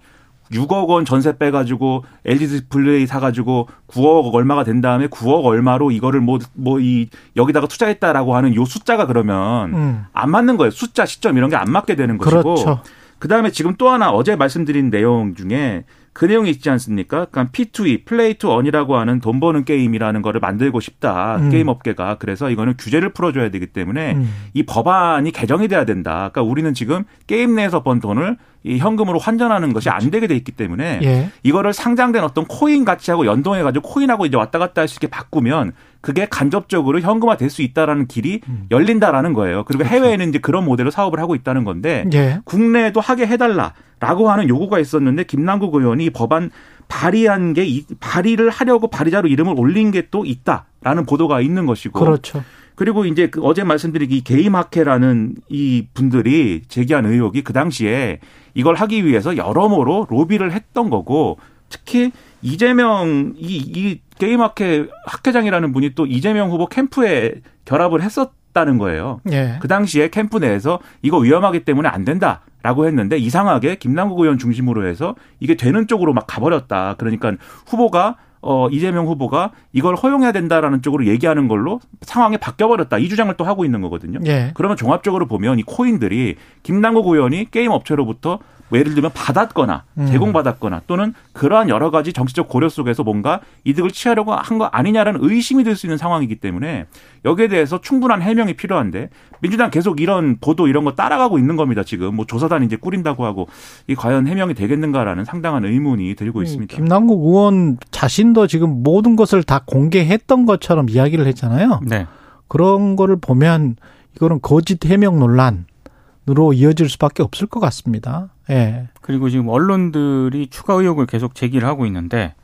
6억 0.52 0.88
원 0.88 1.04
전세 1.04 1.36
빼가지고 1.38 2.04
LG 2.24 2.46
디스플레이 2.48 3.06
사가지고 3.06 3.68
9억 3.88 4.32
얼마가 4.32 4.64
된 4.64 4.80
다음에 4.80 5.08
9억 5.08 5.44
얼마로 5.44 5.90
이거를 5.90 6.20
뭐 6.20 6.38
뭐 6.54 6.80
이 6.80 7.08
여기다가 7.36 7.66
투자했다라고 7.66 8.34
하는 8.36 8.54
요 8.54 8.64
숫자가 8.64 9.06
그러면 9.06 9.74
음. 9.74 10.04
안 10.12 10.30
맞는 10.30 10.56
거예요. 10.56 10.70
숫자, 10.70 11.04
시점 11.04 11.36
이런 11.36 11.50
게 11.50 11.56
안 11.56 11.70
맞게 11.70 11.94
되는 11.96 12.16
것이고. 12.18 12.42
그렇죠. 12.42 12.80
그 13.18 13.28
다음에 13.28 13.50
지금 13.50 13.74
또 13.76 13.88
하나 13.90 14.10
어제 14.10 14.36
말씀드린 14.36 14.90
내용 14.90 15.34
중에 15.34 15.84
그 16.16 16.24
내용이 16.24 16.48
있지 16.48 16.70
않습니까? 16.70 17.26
그러니까 17.26 17.52
P2E, 17.52 18.06
play 18.06 18.32
to 18.38 18.50
earn이라고 18.50 18.96
하는 18.96 19.20
돈 19.20 19.38
버는 19.38 19.66
게임이라는 19.66 20.22
거를 20.22 20.40
만들고 20.40 20.80
싶다. 20.80 21.36
음. 21.36 21.50
게임 21.50 21.68
업계가. 21.68 22.16
그래서 22.18 22.48
이거는 22.48 22.78
규제를 22.78 23.10
풀어줘야 23.10 23.50
되기 23.50 23.66
때문에 23.66 24.14
음. 24.14 24.32
이 24.54 24.62
법안이 24.62 25.30
개정이 25.32 25.68
돼야 25.68 25.84
된다. 25.84 26.30
그러니까 26.32 26.40
우리는 26.40 26.72
지금 26.72 27.04
게임 27.26 27.54
내에서 27.54 27.82
번 27.82 28.00
돈을 28.00 28.38
이 28.64 28.78
현금으로 28.78 29.18
환전하는 29.18 29.74
것이 29.74 29.90
안 29.90 30.10
되게 30.10 30.26
돼 30.26 30.34
있기 30.36 30.52
때문에 30.52 31.00
예. 31.02 31.30
이거를 31.42 31.74
상장된 31.74 32.24
어떤 32.24 32.46
코인 32.46 32.86
가치하고 32.86 33.26
연동해 33.26 33.62
가지고 33.62 33.86
코인하고 33.86 34.24
이제 34.24 34.38
왔다 34.38 34.58
갔다 34.58 34.80
할 34.80 34.88
수 34.88 34.96
있게 34.96 35.08
바꾸면 35.08 35.72
그게 36.00 36.26
간접적으로 36.30 37.00
현금화 37.00 37.36
될 37.36 37.50
수 37.50 37.62
있다라는 37.62 38.06
길이 38.06 38.40
음. 38.48 38.66
열린다라는 38.70 39.32
거예요. 39.32 39.64
그리고 39.64 39.84
그렇죠. 39.84 39.94
해외에는 39.94 40.28
이제 40.28 40.38
그런 40.38 40.64
모델로 40.64 40.90
사업을 40.90 41.18
하고 41.20 41.34
있다는 41.34 41.64
건데 41.64 42.04
예. 42.12 42.40
국내에도 42.44 43.00
하게 43.00 43.26
해달라라고 43.26 44.30
하는 44.30 44.48
요구가 44.48 44.78
있었는데 44.78 45.24
김남국 45.24 45.74
의원이 45.74 46.04
이 46.06 46.10
법안 46.10 46.50
발의한 46.88 47.52
게 47.54 47.64
이- 47.64 47.84
발의를 48.00 48.50
하려고 48.50 48.88
발의자로 48.88 49.28
이름을 49.28 49.54
올린 49.56 49.90
게 49.90 50.08
또 50.10 50.24
있다라는 50.24 51.06
보도가 51.06 51.40
있는 51.40 51.66
것이고 51.66 51.98
그렇죠. 51.98 52.42
그리고 52.76 53.06
이제 53.06 53.28
그 53.30 53.40
어제 53.42 53.64
말씀드린 53.64 54.10
이 54.10 54.20
게임학회라는 54.22 55.36
이 55.48 55.86
분들이 55.94 56.62
제기한 56.68 57.06
의혹이 57.06 57.42
그 57.42 57.52
당시에 57.52 58.20
이걸 58.54 58.74
하기 58.74 59.04
위해서 59.06 59.36
여러모로 59.36 60.06
로비를 60.10 60.52
했던 60.52 60.90
거고 60.90 61.38
특히 61.68 62.12
이재명 62.42 63.34
이, 63.36 63.56
이 63.56 64.00
게임학회 64.18 64.88
학회장이라는 65.06 65.72
분이 65.72 65.94
또 65.94 66.06
이재명 66.06 66.50
후보 66.50 66.66
캠프에 66.66 67.34
결합을 67.64 68.02
했었다는 68.02 68.78
거예요. 68.78 69.20
예. 69.30 69.58
그 69.60 69.68
당시에 69.68 70.08
캠프 70.08 70.38
내에서 70.38 70.78
이거 71.02 71.18
위험하기 71.18 71.60
때문에 71.64 71.88
안 71.88 72.04
된다 72.04 72.42
라고 72.62 72.86
했는데 72.86 73.16
이상하게 73.16 73.76
김남국 73.76 74.18
의원 74.20 74.38
중심으로 74.38 74.86
해서 74.86 75.14
이게 75.38 75.54
되는 75.54 75.86
쪽으로 75.86 76.12
막 76.12 76.26
가버렸다. 76.26 76.96
그러니까 76.98 77.34
후보가 77.66 78.16
어 78.42 78.68
이재명 78.70 79.06
후보가 79.06 79.52
이걸 79.72 79.94
허용해야 79.94 80.32
된다라는 80.32 80.82
쪽으로 80.82 81.06
얘기하는 81.06 81.48
걸로 81.48 81.80
상황이 82.02 82.38
바뀌어버렸다. 82.38 82.98
이 82.98 83.08
주장을 83.08 83.32
또 83.36 83.44
하고 83.44 83.64
있는 83.64 83.80
거거든요. 83.82 84.18
예. 84.26 84.50
그러면 84.54 84.76
종합적으로 84.76 85.26
보면 85.26 85.58
이 85.58 85.62
코인들이 85.62 86.36
김남국 86.62 87.06
의원이 87.06 87.50
게임 87.50 87.70
업체로부터 87.70 88.30
뭐 88.30 88.40
예를 88.72 88.94
들면 88.94 89.12
받았거나 89.14 89.84
음. 89.98 90.06
제공받았거나 90.06 90.82
또는 90.86 91.14
그러한 91.32 91.68
여러 91.68 91.90
가지 91.90 92.12
정치적 92.12 92.48
고려 92.48 92.68
속에서 92.68 93.04
뭔가 93.04 93.40
이득을 93.64 93.90
취하려고 93.92 94.34
한 94.34 94.58
거 94.58 94.64
아니냐라는 94.66 95.20
의심이 95.22 95.62
들 95.64 95.76
수 95.76 95.86
있는 95.86 95.98
상황이기 95.98 96.36
때문에 96.36 96.86
여기에 97.24 97.48
대해서 97.48 97.80
충분한 97.80 98.22
해명이 98.22 98.54
필요한데 98.54 99.10
민주당 99.40 99.70
계속 99.70 100.00
이런 100.00 100.38
보도 100.40 100.66
이런 100.68 100.84
거 100.84 100.92
따라가고 100.94 101.38
있는 101.38 101.56
겁니다 101.56 101.82
지금 101.84 102.16
뭐 102.16 102.24
조사단 102.26 102.62
이제 102.64 102.76
꾸린다고 102.76 103.24
하고 103.24 103.48
이 103.86 103.94
과연 103.94 104.26
해명이 104.26 104.54
되겠는가라는 104.54 105.24
상당한 105.26 105.64
의문이 105.64 106.14
들고 106.14 106.42
있습니다. 106.42 106.74
음, 106.74 106.76
김남국 106.76 107.26
의원 107.26 107.76
자신도 107.90 108.46
지금 108.46 108.82
모든 108.82 109.14
것을 109.16 109.42
다 109.42 109.62
공개했던 109.66 110.46
것처럼 110.46 110.88
이야기를 110.88 111.26
했잖아요. 111.26 111.80
네. 111.86 112.06
그런 112.48 112.96
거를 112.96 113.16
보면 113.20 113.76
이거는 114.16 114.40
거짓 114.40 114.84
해명 114.86 115.18
논란으로 115.18 116.52
이어질 116.54 116.88
수밖에 116.88 117.22
없을 117.22 117.46
것 117.46 117.60
같습니다. 117.60 118.28
예. 118.50 118.86
그리고 119.00 119.28
지금 119.28 119.48
언론들이 119.48 120.48
추가 120.48 120.74
의혹을 120.74 121.06
계속 121.06 121.34
제기를 121.34 121.66
하고 121.66 121.86
있는데 121.86 122.34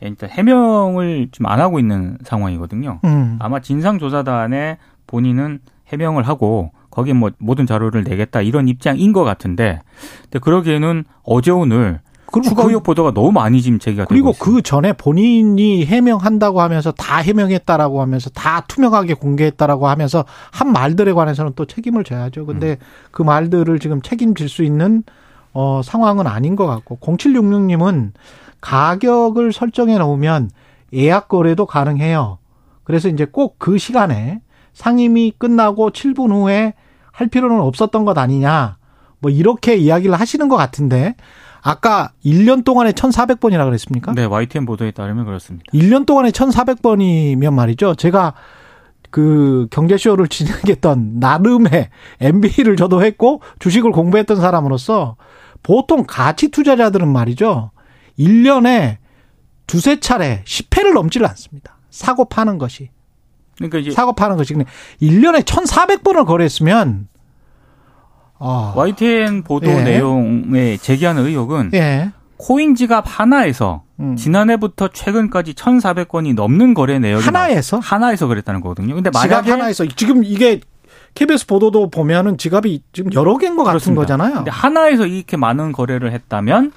일단 0.00 0.28
해명을 0.30 1.28
지금 1.32 1.46
안 1.46 1.60
하고 1.60 1.78
있는 1.78 2.18
상황이거든요. 2.24 3.00
음. 3.04 3.36
아마 3.40 3.60
진상조사단에 3.60 4.78
본인은 5.06 5.60
해명을 5.88 6.24
하고 6.26 6.72
거기에 6.90 7.12
뭐 7.14 7.30
모든 7.38 7.66
자료를 7.66 8.04
내겠다 8.04 8.40
이런 8.40 8.68
입장인 8.68 9.12
것 9.12 9.24
같은데 9.24 9.80
근데 10.24 10.38
그러기에는 10.40 11.04
어제 11.24 11.50
오늘 11.50 12.00
그리고 12.26 12.48
추가 12.48 12.62
그- 12.64 12.68
의혹 12.70 12.82
보도가 12.82 13.12
너무 13.12 13.30
많이 13.32 13.62
지금 13.62 13.78
제기가 13.78 14.06
그리고 14.06 14.26
되고 14.26 14.30
있습니다. 14.32 14.56
그 14.56 14.62
전에 14.62 14.92
본인이 14.92 15.84
해명한다고 15.86 16.60
하면서 16.60 16.90
다 16.90 17.18
해명했다라고 17.18 18.00
하면서 18.00 18.28
다 18.30 18.64
투명하게 18.66 19.14
공개했다라고 19.14 19.86
하면서 19.88 20.24
한 20.50 20.72
말들에 20.72 21.12
관해서는 21.12 21.52
또 21.54 21.64
책임을 21.64 22.02
져야죠. 22.02 22.46
근데 22.46 22.70
음. 22.72 22.76
그 23.12 23.22
말들을 23.22 23.78
지금 23.78 24.02
책임질 24.02 24.48
수 24.48 24.64
있는 24.64 25.04
어 25.54 25.80
상황은 25.82 26.26
아닌 26.26 26.56
것 26.56 26.66
같고 26.66 26.98
0766님은 27.00 28.12
가격을 28.60 29.52
설정해 29.52 29.96
놓으면 29.98 30.50
예약 30.92 31.28
거래도 31.28 31.64
가능해요. 31.66 32.38
그래서 32.84 33.08
이제 33.08 33.24
꼭 33.24 33.56
그 33.58 33.78
시간에 33.78 34.40
상임이 34.74 35.34
끝나고 35.38 35.90
7분 35.90 36.32
후에 36.32 36.74
할 37.12 37.28
필요는 37.28 37.60
없었던 37.60 38.04
것 38.04 38.18
아니냐. 38.18 38.76
뭐 39.20 39.30
이렇게 39.30 39.76
이야기를 39.76 40.14
하시는 40.18 40.48
것 40.48 40.56
같은데 40.56 41.14
아까 41.62 42.10
1년 42.24 42.62
동안에 42.64 42.92
1,400번이라 42.92 43.64
그랬습니까? 43.64 44.12
네, 44.12 44.24
YTN 44.26 44.66
보도에 44.66 44.90
따르면 44.90 45.24
그렇습니다. 45.24 45.64
1년 45.72 46.04
동안에 46.04 46.30
1,400번이면 46.30 47.54
말이죠. 47.54 47.94
제가 47.94 48.34
그 49.10 49.66
경제쇼를 49.70 50.26
진행했던 50.28 51.20
나름의 51.20 51.88
MB를 52.20 52.76
저도 52.76 53.02
했고 53.02 53.40
주식을 53.60 53.92
공부했던 53.92 54.36
사람으로서 54.38 55.16
보통 55.64 56.04
가치 56.06 56.48
투자자들은 56.48 57.08
말이죠. 57.08 57.72
1년에 58.18 58.98
두세 59.66 59.98
차례 59.98 60.42
10회를 60.44 60.92
넘지를 60.94 61.26
않습니다. 61.26 61.78
사고 61.90 62.26
파는 62.26 62.58
것이. 62.58 62.90
그러니까 63.56 63.78
이제 63.78 63.90
사고 63.90 64.12
파는 64.12 64.36
것이. 64.36 64.52
근데 64.54 64.68
1년에 65.02 65.42
1,400번을 65.42 66.26
거래했으면 66.26 67.08
아, 68.38 68.72
YTN 68.76 69.42
보도 69.42 69.68
예. 69.70 69.82
내용에 69.82 70.76
제기하는 70.76 71.24
의혹은 71.26 71.70
예. 71.74 72.10
코인 72.36 72.74
지갑 72.74 73.04
하나에서 73.06 73.84
음. 74.00 74.16
지난해부터 74.16 74.88
최근까지 74.88 75.54
1,400건이 75.54 76.34
넘는 76.34 76.74
거래 76.74 76.98
내역이 76.98 77.24
하나에서? 77.24 77.78
나왔- 77.78 77.82
하나에서 77.92 78.26
그랬다는 78.26 78.60
거거든요. 78.60 78.94
근데 78.96 79.10
지갑 79.10 79.28
만약에 79.30 79.50
하나에서 79.50 79.86
지금 79.96 80.24
이게 80.24 80.60
KBS 81.14 81.46
보도도 81.46 81.90
보면은 81.90 82.36
지갑이 82.38 82.82
지금 82.92 83.12
여러 83.14 83.36
개인 83.38 83.56
것 83.56 83.64
같은. 83.64 83.94
거잖아요. 83.94 84.34
근데 84.34 84.50
하나에서 84.50 85.06
이렇게 85.06 85.36
많은 85.36 85.72
거래를 85.72 86.12
했다면 86.12 86.72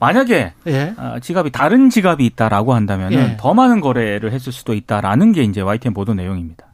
만약에 0.00 0.52
예. 0.66 0.94
아, 0.96 1.18
지갑이 1.20 1.50
다른 1.50 1.90
지갑이 1.90 2.24
있다라고 2.26 2.74
한다면 2.74 3.12
예. 3.12 3.18
은더 3.18 3.54
많은 3.54 3.80
거래를 3.80 4.32
했을 4.32 4.52
수도 4.52 4.74
있다라는 4.74 5.32
게 5.32 5.42
이제 5.42 5.60
YTN 5.60 5.94
보도 5.94 6.14
내용입니다. 6.14 6.66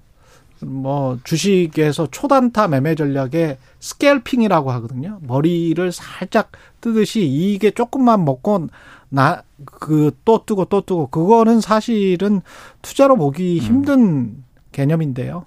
뭐 0.62 1.18
주식에서 1.24 2.06
초단타 2.10 2.68
매매 2.68 2.94
전략에 2.94 3.58
스캘핑이라고 3.80 4.70
하거든요. 4.72 5.18
머리를 5.22 5.92
살짝 5.92 6.52
뜨듯이 6.80 7.26
이게 7.26 7.70
조금만 7.70 8.24
먹고 8.24 8.68
나 9.10 9.42
그 9.66 10.10
또 10.24 10.44
뜨고 10.44 10.64
또 10.66 10.80
뜨고 10.80 11.06
그거는 11.08 11.60
사실은 11.60 12.40
투자로 12.82 13.16
보기 13.16 13.58
힘든 13.58 14.42
개념인데요. 14.72 15.44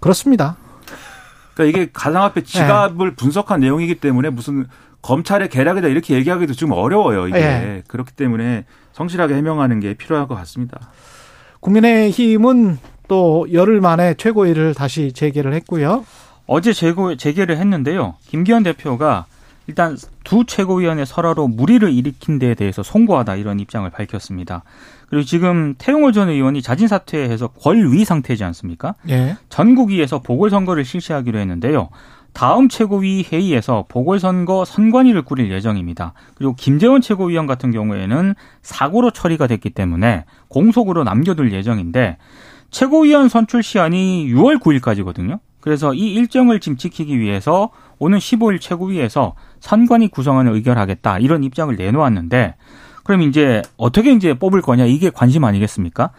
그렇습니다. 0.00 0.56
그러니까 1.54 1.64
이게 1.78 1.90
가상화폐 1.92 2.42
지갑을 2.42 3.14
분석한 3.14 3.60
내용이기 3.60 3.96
때문에 3.96 4.30
무슨 4.30 4.66
검찰의 5.02 5.48
계략이다 5.48 5.88
이렇게 5.88 6.14
얘기하기도 6.14 6.52
좀 6.54 6.72
어려워요 6.72 7.26
이게 7.28 7.38
예. 7.38 7.82
그렇기 7.86 8.12
때문에 8.12 8.64
성실하게 8.92 9.34
해명하는 9.34 9.80
게 9.80 9.94
필요할 9.94 10.26
것 10.26 10.34
같습니다. 10.36 10.78
국민의힘은 11.60 12.78
또 13.08 13.46
열흘 13.52 13.80
만에 13.80 14.14
최고위를 14.14 14.74
다시 14.74 15.12
재개를 15.12 15.52
했고요. 15.54 16.04
어제 16.46 16.72
재고, 16.72 17.16
재개를 17.16 17.58
했는데요. 17.58 18.14
김기현 18.26 18.62
대표가 18.62 19.26
일단 19.66 19.96
두 20.24 20.44
최고위원회 20.46 21.04
설화로 21.04 21.48
무리를 21.48 21.92
일으킨 21.92 22.38
데에 22.38 22.54
대해서 22.54 22.82
송구하다 22.82 23.36
이런 23.36 23.60
입장을 23.60 23.88
밝혔습니다. 23.88 24.62
그리고 25.10 25.24
지금 25.24 25.74
태용호 25.76 26.12
전 26.12 26.28
의원이 26.28 26.62
자진 26.62 26.86
사퇴해서 26.86 27.48
권위 27.48 28.04
상태지 28.04 28.44
않습니까? 28.44 28.94
예. 29.08 29.36
전국위에서 29.48 30.20
보궐선거를 30.20 30.84
실시하기로 30.84 31.38
했는데요. 31.38 31.90
다음 32.32 32.68
최고위 32.68 33.26
회의에서 33.30 33.86
보궐선거 33.88 34.64
선관위를 34.64 35.22
꾸릴 35.22 35.50
예정입니다. 35.50 36.14
그리고 36.36 36.54
김재원 36.54 37.00
최고위원 37.00 37.46
같은 37.46 37.72
경우에는 37.72 38.36
사고로 38.62 39.10
처리가 39.10 39.48
됐기 39.48 39.70
때문에 39.70 40.26
공속으로 40.46 41.02
남겨둘 41.02 41.52
예정인데 41.52 42.16
최고위원 42.70 43.28
선출 43.28 43.64
시한이 43.64 44.28
6월 44.28 44.60
9일까지거든요. 44.62 45.40
그래서 45.58 45.92
이 45.92 46.14
일정을 46.14 46.60
지금 46.60 46.78
지키기 46.78 47.18
위해서 47.18 47.70
오는 47.98 48.16
15일 48.18 48.60
최고위에서 48.60 49.34
선관위 49.58 50.08
구성안을 50.08 50.52
의결하겠다 50.52 51.18
이런 51.18 51.42
입장을 51.42 51.74
내놓았는데 51.74 52.54
그럼 53.04 53.22
이제 53.22 53.62
어떻게 53.76 54.12
이제 54.12 54.34
뽑을 54.34 54.60
거냐 54.62 54.84
이게 54.84 55.10
관심 55.10 55.44
아니겠습니까? 55.44 56.10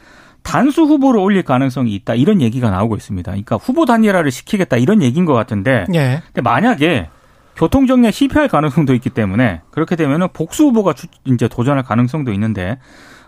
단수 0.44 0.84
후보를 0.84 1.20
올릴 1.20 1.44
가능성이 1.44 1.94
있다 1.96 2.16
이런 2.16 2.42
얘기가 2.42 2.70
나오고 2.72 2.96
있습니다. 2.96 3.30
그러니까 3.32 3.58
후보 3.58 3.86
단일화를 3.86 4.32
시키겠다 4.32 4.78
이런 4.78 5.02
얘기인 5.04 5.26
것 5.26 5.34
같은데 5.34 5.86
예. 5.94 6.22
근데 6.28 6.42
만약에 6.42 7.10
교통정리에 7.56 8.12
실패할 8.12 8.48
가능성도 8.48 8.94
있기 8.96 9.10
때문에 9.12 9.62
그렇게 9.72 9.96
되면은 9.96 10.30
복수 10.34 10.64
후보가 10.66 10.94
주- 10.94 11.08
이제 11.26 11.48
도전할 11.48 11.84
가능성도 11.84 12.32
있는데 12.34 12.80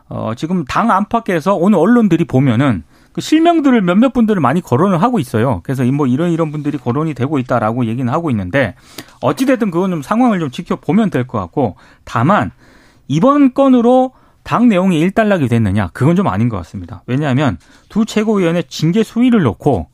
어 0.10 0.32
지금 0.36 0.66
당 0.66 0.90
안팎에서 0.92 1.56
오늘 1.56 1.78
언론들이 1.80 2.26
보면은 2.26 2.84
그 3.12 3.22
실명들을 3.22 3.80
몇몇 3.82 4.12
분들을 4.12 4.42
많이 4.42 4.60
거론을 4.60 5.02
하고 5.04 5.20
있어요. 5.20 5.62
그래서 5.64 5.84
뭐 5.84 6.08
이런 6.08 6.32
이런 6.32 6.52
분들이 6.52 6.80
거론이 6.80 7.14
되고 7.14 7.38
있다라고 7.38 7.86
얘기는 7.86 8.12
하고 8.12 8.32
있는데 8.32 8.74
어찌 9.22 9.46
됐든 9.46 9.70
그건 9.70 9.92
좀 9.92 10.02
상황을 10.02 10.40
좀 10.40 10.50
지켜보면 10.50 11.12
될 11.12 11.28
것 11.28 11.38
같고 11.40 11.76
다만 12.06 12.52
이번 13.08 13.54
건으로 13.54 14.12
당 14.44 14.68
내용이 14.68 15.00
일단락이 15.00 15.48
됐느냐 15.48 15.90
그건 15.94 16.16
좀 16.16 16.28
아닌 16.28 16.50
것 16.50 16.58
같습니다. 16.58 17.04
왜냐하면 17.06 17.58
두 17.90 18.06
최고위원회 18.06 18.64
징계 18.64 19.04
수위를 19.04 19.42
놓고 19.44 19.88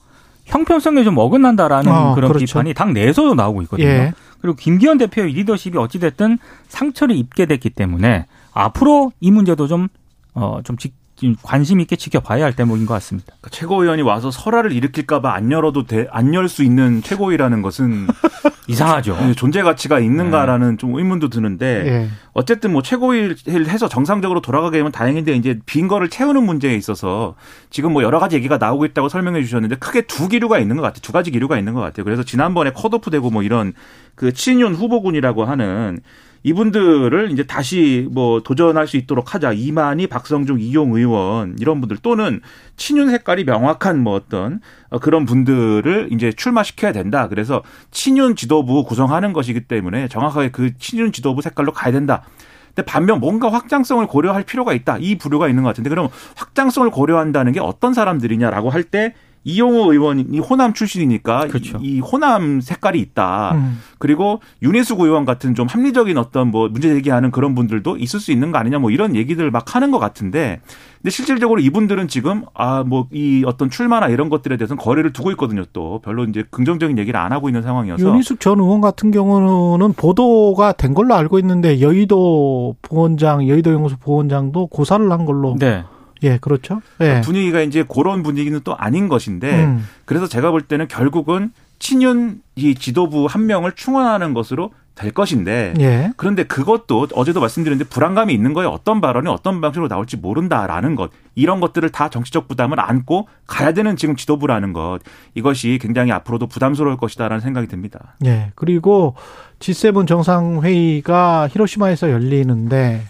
형평성에 0.45 1.03
좀 1.03 1.17
어긋난다라는 1.17 1.91
어, 1.91 2.15
그런 2.15 2.29
그렇죠. 2.29 2.45
비판이 2.45 2.73
당 2.73 2.93
내에서도 2.93 3.35
나오고 3.35 3.61
있거든요. 3.63 3.87
예. 3.87 4.13
그리고 4.41 4.55
김기현 4.55 4.97
대표의 4.97 5.33
리더십이 5.33 5.77
어찌됐든 5.77 6.39
상처를 6.69 7.15
입게 7.15 7.45
됐기 7.45 7.69
때문에 7.71 8.25
앞으로 8.53 9.11
이 9.19 9.29
문제도 9.31 9.67
좀, 9.67 9.87
어, 10.33 10.59
좀 10.63 10.75
지- 10.77 10.89
좀 10.89 11.08
관심 11.41 11.79
있게 11.79 11.95
지켜봐야 11.95 12.43
할 12.45 12.55
대목인 12.55 12.85
것 12.85 12.93
같습니다. 12.95 13.27
그러니까 13.41 13.49
최고위원이 13.51 14.01
와서 14.01 14.31
설화를 14.31 14.71
일으킬까봐 14.71 15.33
안 15.33 15.51
열어도 15.51 15.83
안 16.11 16.33
열 16.33 16.47
수 16.49 16.63
있는 16.63 17.01
최고위라는 17.01 17.61
것은 17.61 18.07
이상하죠. 18.67 19.15
네, 19.19 19.33
존재 19.33 19.63
가치가 19.63 19.99
있는가라는 19.99 20.77
좀 20.77 20.95
의문도 20.95 21.29
드는데 21.29 21.83
예. 21.87 22.09
어쨌든 22.33 22.71
뭐 22.71 22.81
최고위를 22.83 23.35
해서 23.67 23.89
정상적으로 23.89 24.41
돌아가게 24.41 24.77
되면 24.77 24.91
다행인데 24.91 25.33
이제 25.33 25.59
빈 25.65 25.87
거를 25.87 26.09
채우는 26.09 26.43
문제에 26.43 26.75
있어서 26.75 27.35
지금 27.71 27.93
뭐 27.93 28.03
여러 28.03 28.19
가지 28.19 28.35
얘기가 28.35 28.57
나오고 28.57 28.85
있다고 28.85 29.09
설명해 29.09 29.41
주셨는데 29.43 29.77
크게 29.77 30.01
두 30.03 30.27
기류가 30.27 30.59
있는 30.59 30.75
것 30.75 30.83
같아요. 30.83 31.01
두 31.01 31.11
가지 31.11 31.31
기류가 31.31 31.57
있는 31.57 31.73
것 31.73 31.81
같아요. 31.81 32.03
그래서 32.03 32.23
지난번에 32.23 32.71
컷오프 32.71 33.09
되고 33.09 33.29
뭐 33.31 33.41
이런 33.41 33.73
그 34.13 34.33
친윤 34.33 34.75
후보군이라고 34.75 35.45
하는 35.45 35.99
이분들을 36.43 37.31
이제 37.31 37.43
다시 37.43 38.07
뭐 38.11 38.41
도전할 38.41 38.87
수 38.87 38.97
있도록 38.97 39.33
하자. 39.33 39.53
이만희, 39.53 40.07
박성중, 40.07 40.59
이용 40.59 40.95
의원 40.95 41.55
이런 41.59 41.79
분들 41.81 41.97
또는 41.97 42.41
친윤 42.77 43.09
색깔이 43.09 43.43
명확한 43.43 43.99
뭐 43.99 44.13
어떤 44.13 44.61
어, 44.89 44.99
그런 44.99 45.25
분들을 45.25 46.09
이제 46.11 46.31
출마시켜야 46.31 46.91
된다. 46.91 47.27
그래서 47.27 47.63
친윤 47.91 48.35
지도부 48.35 48.83
구성하는 48.83 49.33
것이기 49.33 49.61
때문에 49.61 50.07
정확하게 50.07 50.51
그 50.51 50.77
친윤 50.77 51.11
지도부 51.11 51.41
색깔로 51.41 51.71
가야 51.73 51.91
된다. 51.91 52.23
근데 52.67 52.83
반면 52.85 53.19
뭔가 53.19 53.51
확장성을 53.51 54.05
고려할 54.07 54.43
필요가 54.43 54.73
있다. 54.73 54.97
이 54.99 55.17
부류가 55.17 55.49
있는 55.49 55.63
것 55.63 55.69
같은데 55.69 55.89
그럼 55.89 56.07
확장성을 56.35 56.89
고려한다는 56.91 57.51
게 57.51 57.59
어떤 57.59 57.93
사람들이냐라고 57.93 58.69
할 58.69 58.83
때 58.83 59.13
이용호 59.43 59.91
의원이 59.93 60.39
호남 60.39 60.73
출신이니까 60.73 61.47
그렇죠. 61.47 61.79
이, 61.81 61.95
이 61.95 61.99
호남 61.99 62.61
색깔이 62.61 62.99
있다. 62.99 63.51
음. 63.55 63.79
그리고 63.97 64.41
윤혜숙 64.61 64.99
의원 65.01 65.25
같은 65.25 65.55
좀 65.55 65.67
합리적인 65.67 66.17
어떤 66.17 66.51
뭐 66.51 66.67
문제 66.69 66.89
제기하는 66.89 67.31
그런 67.31 67.55
분들도 67.55 67.97
있을 67.97 68.19
수 68.19 68.31
있는 68.31 68.51
거 68.51 68.57
아니냐 68.57 68.79
뭐 68.79 68.91
이런 68.91 69.15
얘기들 69.15 69.49
막 69.51 69.75
하는 69.75 69.91
것 69.91 69.99
같은데 69.99 70.61
근데 70.97 71.09
실질적으로 71.11 71.61
이분들은 71.61 72.07
지금 72.09 72.43
아 72.53 72.83
뭐 72.83 73.07
이 73.11 73.43
어떤 73.45 73.69
출마나 73.69 74.07
이런 74.09 74.29
것들에 74.29 74.57
대해서는 74.57 74.81
거래를 74.81 75.13
두고 75.13 75.31
있거든요 75.31 75.63
또 75.73 75.99
별로 76.03 76.23
이제 76.25 76.43
긍정적인 76.51 76.97
얘기를 76.97 77.19
안 77.19 77.31
하고 77.31 77.49
있는 77.49 77.61
상황이어서 77.61 78.05
윤희숙 78.07 78.39
전 78.39 78.59
의원 78.59 78.81
같은 78.81 79.11
경우는 79.11 79.93
보도가 79.93 80.73
된 80.73 80.93
걸로 80.93 81.15
알고 81.15 81.39
있는데 81.39 81.81
여의도 81.81 82.75
부원장, 82.81 83.47
여의도 83.47 83.71
연구소 83.73 83.97
부원장도 83.97 84.67
고사를 84.67 85.09
한 85.11 85.25
걸로. 85.25 85.55
네. 85.59 85.83
예, 86.23 86.37
그렇죠. 86.37 86.81
예. 87.01 87.21
분위기가 87.21 87.61
이제 87.61 87.83
그런 87.83 88.23
분위기는 88.23 88.59
또 88.63 88.75
아닌 88.75 89.07
것인데 89.07 89.65
음. 89.65 89.87
그래서 90.05 90.27
제가 90.27 90.51
볼 90.51 90.61
때는 90.61 90.87
결국은 90.87 91.51
친윤 91.79 92.41
이 92.55 92.75
지도부 92.75 93.25
한 93.25 93.45
명을 93.45 93.73
충원하는 93.73 94.33
것으로 94.33 94.71
될 94.99 95.11
것인데 95.11 95.73
예. 95.79 96.11
그런데 96.17 96.43
그것도 96.43 97.07
어제도 97.13 97.39
말씀드렸는데 97.39 97.89
불안감이 97.89 98.33
있는 98.33 98.53
거에 98.53 98.65
어떤 98.65 98.99
발언이 98.99 99.29
어떤 99.29 99.61
방식으로 99.61 99.87
나올지 99.87 100.17
모른다라는 100.17 100.95
것 100.95 101.11
이런 101.35 101.61
것들을 101.61 101.89
다 101.89 102.09
정치적 102.09 102.49
부담을 102.49 102.81
안고 102.81 103.29
가야 103.47 103.71
되는 103.71 103.95
지금 103.95 104.17
지도부라는 104.17 104.73
것 104.73 104.99
이것이 105.35 105.79
굉장히 105.81 106.11
앞으로도 106.11 106.47
부담스러울 106.47 106.97
것이다라는 106.97 107.39
생각이 107.39 107.67
듭니다. 107.67 108.17
예. 108.25 108.51
그리고 108.55 109.15
G7 109.59 110.05
정상회의가 110.05 111.47
히로시마에서 111.49 112.11
열리는데 112.11 113.01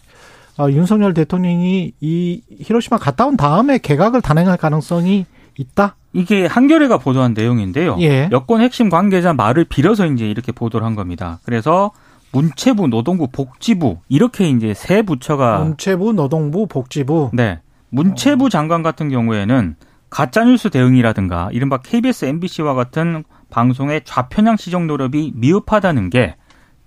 어, 0.60 0.70
윤석열 0.70 1.14
대통령이 1.14 1.94
이 2.02 2.42
히로시마 2.60 2.98
갔다 2.98 3.26
온 3.26 3.38
다음에 3.38 3.78
개각을 3.78 4.22
단행할 4.22 4.58
가능성이 4.58 5.26
있다. 5.58 5.96
이게 6.12 6.46
한겨레가 6.46 6.98
보도한 6.98 7.34
내용인데요. 7.34 7.98
예. 8.02 8.30
여권 8.32 8.62
핵심 8.62 8.90
관계자 8.90 9.34
말을 9.34 9.64
빌어서 9.64 10.06
이제 10.08 10.30
이렇게 10.30 10.52
보도를 10.52 10.86
한 10.86 10.96
겁니다. 10.96 11.40
그래서 11.44 11.92
문체부, 12.32 12.88
노동부, 12.88 13.28
복지부 13.28 14.00
이렇게 14.10 14.50
이제 14.50 14.74
세 14.74 15.02
부처가 15.02 15.60
문체부, 15.60 16.12
노동부, 16.14 16.68
복지부. 16.68 17.32
네. 17.34 17.60
문체부 17.90 18.50
장관 18.50 18.84
같은 18.84 19.10
경우에는 19.10 19.76
가짜뉴스 20.10 20.70
대응이라든가 20.70 21.50
이른바 21.54 21.78
KBS, 21.78 22.26
MBC와 22.26 22.74
같은 22.74 23.24
방송의 23.50 24.02
좌편향 24.04 24.58
시정 24.58 24.88
노력이 24.88 25.34
미흡하다는 25.36 26.10
게 26.10 26.36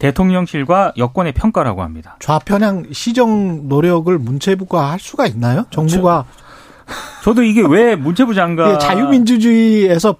대통령실과 0.03 0.93
여권의 0.97 1.33
평가라고 1.33 1.83
합니다. 1.83 2.17
좌편향 2.21 2.87
시정 2.93 3.69
노력을 3.69 4.17
문체부가 4.19 4.91
할 4.91 4.99
수가 4.99 5.27
있나요? 5.27 5.65
정부가 5.71 6.25
저 7.23 7.33
도 7.35 7.43
이게 7.45 7.63
왜 7.67 7.95
문체부 7.95 8.35
장관 8.35 8.75
예, 8.75 8.79
자유민주주의에서 8.79 10.17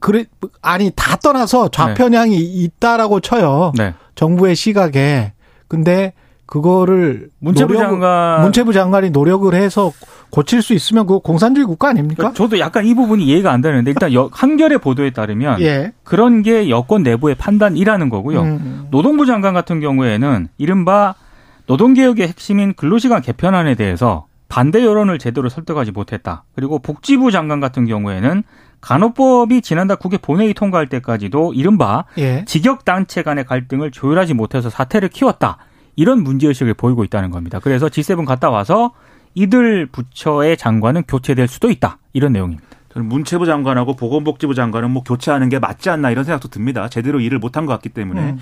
그래 0.00 0.24
아니 0.62 0.90
다 0.94 1.16
떠나서 1.16 1.68
좌편향이 1.68 2.36
있다라고 2.36 3.20
쳐요. 3.20 3.72
네. 3.76 3.94
정부의 4.14 4.54
시각에. 4.54 5.32
근데 5.68 6.12
그거를 6.46 7.30
문체부 7.40 7.72
노력- 7.72 7.88
장관 7.88 8.42
문체부 8.42 8.72
장관이 8.72 9.10
노력을 9.10 9.52
해서 9.54 9.90
고칠 10.32 10.62
수 10.62 10.72
있으면 10.72 11.06
그거 11.06 11.18
공산주의 11.18 11.66
국가 11.66 11.90
아닙니까? 11.90 12.16
그러니까 12.16 12.36
저도 12.36 12.58
약간 12.58 12.86
이 12.86 12.94
부분이 12.94 13.22
이해가 13.24 13.52
안 13.52 13.60
되는데 13.60 13.90
일단 13.90 14.14
여- 14.14 14.30
한겨레 14.32 14.78
보도에 14.78 15.10
따르면 15.10 15.60
예. 15.60 15.92
그런 16.04 16.42
게 16.42 16.70
여권 16.70 17.02
내부의 17.02 17.34
판단이라는 17.34 18.08
거고요. 18.08 18.40
음. 18.40 18.88
노동부 18.90 19.26
장관 19.26 19.52
같은 19.52 19.80
경우에는 19.80 20.48
이른바 20.56 21.14
노동개혁의 21.66 22.26
핵심인 22.28 22.72
근로시간 22.72 23.20
개편안에 23.20 23.74
대해서 23.74 24.24
반대 24.48 24.82
여론을 24.84 25.18
제대로 25.18 25.50
설득하지 25.50 25.92
못했다. 25.92 26.44
그리고 26.54 26.78
복지부 26.78 27.30
장관 27.30 27.60
같은 27.60 27.86
경우에는 27.86 28.42
간호법이 28.80 29.60
지난달 29.60 29.98
국회 29.98 30.16
본회의 30.16 30.54
통과할 30.54 30.88
때까지도 30.88 31.52
이른바 31.52 32.04
예. 32.16 32.44
직역단체 32.46 33.22
간의 33.22 33.44
갈등을 33.44 33.90
조율하지 33.90 34.32
못해서 34.32 34.70
사태를 34.70 35.10
키웠다. 35.10 35.58
이런 35.94 36.22
문제의식을 36.22 36.72
보이고 36.74 37.04
있다는 37.04 37.30
겁니다. 37.30 37.60
그래서 37.62 37.88
G7 37.88 38.24
갔다 38.24 38.48
와서 38.48 38.92
이들 39.34 39.86
부처의 39.86 40.56
장관은 40.56 41.04
교체될 41.08 41.48
수도 41.48 41.70
있다. 41.70 41.98
이런 42.12 42.32
내용입니다. 42.32 42.64
저는 42.92 43.08
문체부 43.08 43.46
장관하고 43.46 43.96
보건복지부 43.96 44.54
장관은 44.54 44.90
뭐 44.90 45.02
교체하는 45.02 45.48
게 45.48 45.58
맞지 45.58 45.88
않나 45.88 46.10
이런 46.10 46.24
생각도 46.24 46.48
듭니다. 46.48 46.88
제대로 46.88 47.20
일을 47.20 47.38
못한 47.38 47.64
것 47.64 47.72
같기 47.72 47.88
때문에. 47.88 48.20
음. 48.20 48.38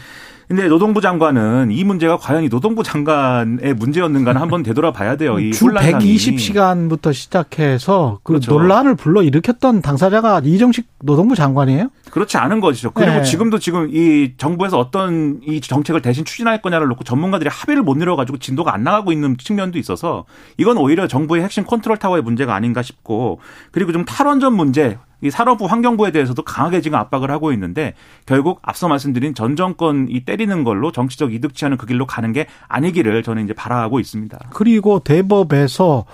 근데 0.50 0.66
노동부 0.66 1.00
장관은 1.00 1.70
이 1.70 1.84
문제가 1.84 2.16
과연 2.16 2.42
이 2.42 2.48
노동부 2.48 2.82
장관의 2.82 3.72
문제였는가는 3.74 4.40
한번 4.42 4.64
되돌아봐야 4.64 5.14
돼요. 5.14 5.38
이주 5.38 5.66
혼란상이. 5.66 6.16
120시간부터 6.16 7.14
시작해서 7.14 8.18
그 8.24 8.32
그렇죠. 8.32 8.50
논란을 8.50 8.96
불러 8.96 9.22
일으켰던 9.22 9.80
당사자가 9.80 10.40
이정식 10.42 10.88
노동부 11.04 11.36
장관이에요? 11.36 11.90
그렇지 12.10 12.36
않은 12.36 12.58
것이죠. 12.58 12.90
그리고 12.90 13.18
네. 13.18 13.22
지금도 13.22 13.60
지금 13.60 13.90
이 13.92 14.32
정부에서 14.38 14.76
어떤 14.76 15.38
이 15.46 15.60
정책을 15.60 16.02
대신 16.02 16.24
추진할 16.24 16.60
거냐를 16.60 16.88
놓고 16.88 17.04
전문가들이 17.04 17.48
합의를 17.48 17.84
못 17.84 17.96
내려가지고 17.96 18.38
진도가 18.38 18.74
안 18.74 18.82
나가고 18.82 19.12
있는 19.12 19.36
측면도 19.38 19.78
있어서 19.78 20.24
이건 20.58 20.78
오히려 20.78 21.06
정부의 21.06 21.44
핵심 21.44 21.62
컨트롤 21.62 21.96
타워의 21.98 22.24
문제가 22.24 22.56
아닌가 22.56 22.82
싶고 22.82 23.38
그리고 23.70 23.92
좀 23.92 24.04
탈원전 24.04 24.54
문제 24.54 24.98
이 25.22 25.30
산업부 25.30 25.66
환경부에 25.66 26.12
대해서도 26.12 26.42
강하게 26.42 26.80
지금 26.80 26.98
압박을 26.98 27.30
하고 27.30 27.52
있는데 27.52 27.94
결국 28.26 28.60
앞서 28.62 28.88
말씀드린 28.88 29.34
전 29.34 29.56
정권 29.56 30.06
이 30.08 30.24
때리는 30.24 30.64
걸로 30.64 30.92
정치적 30.92 31.34
이득 31.34 31.54
취하는 31.54 31.76
그 31.76 31.86
길로 31.86 32.06
가는 32.06 32.32
게 32.32 32.46
아니기를 32.68 33.22
저는 33.22 33.44
이제 33.44 33.52
바라고 33.52 34.00
있습니다. 34.00 34.38
그리고 34.50 35.00
대법에서 35.00 36.04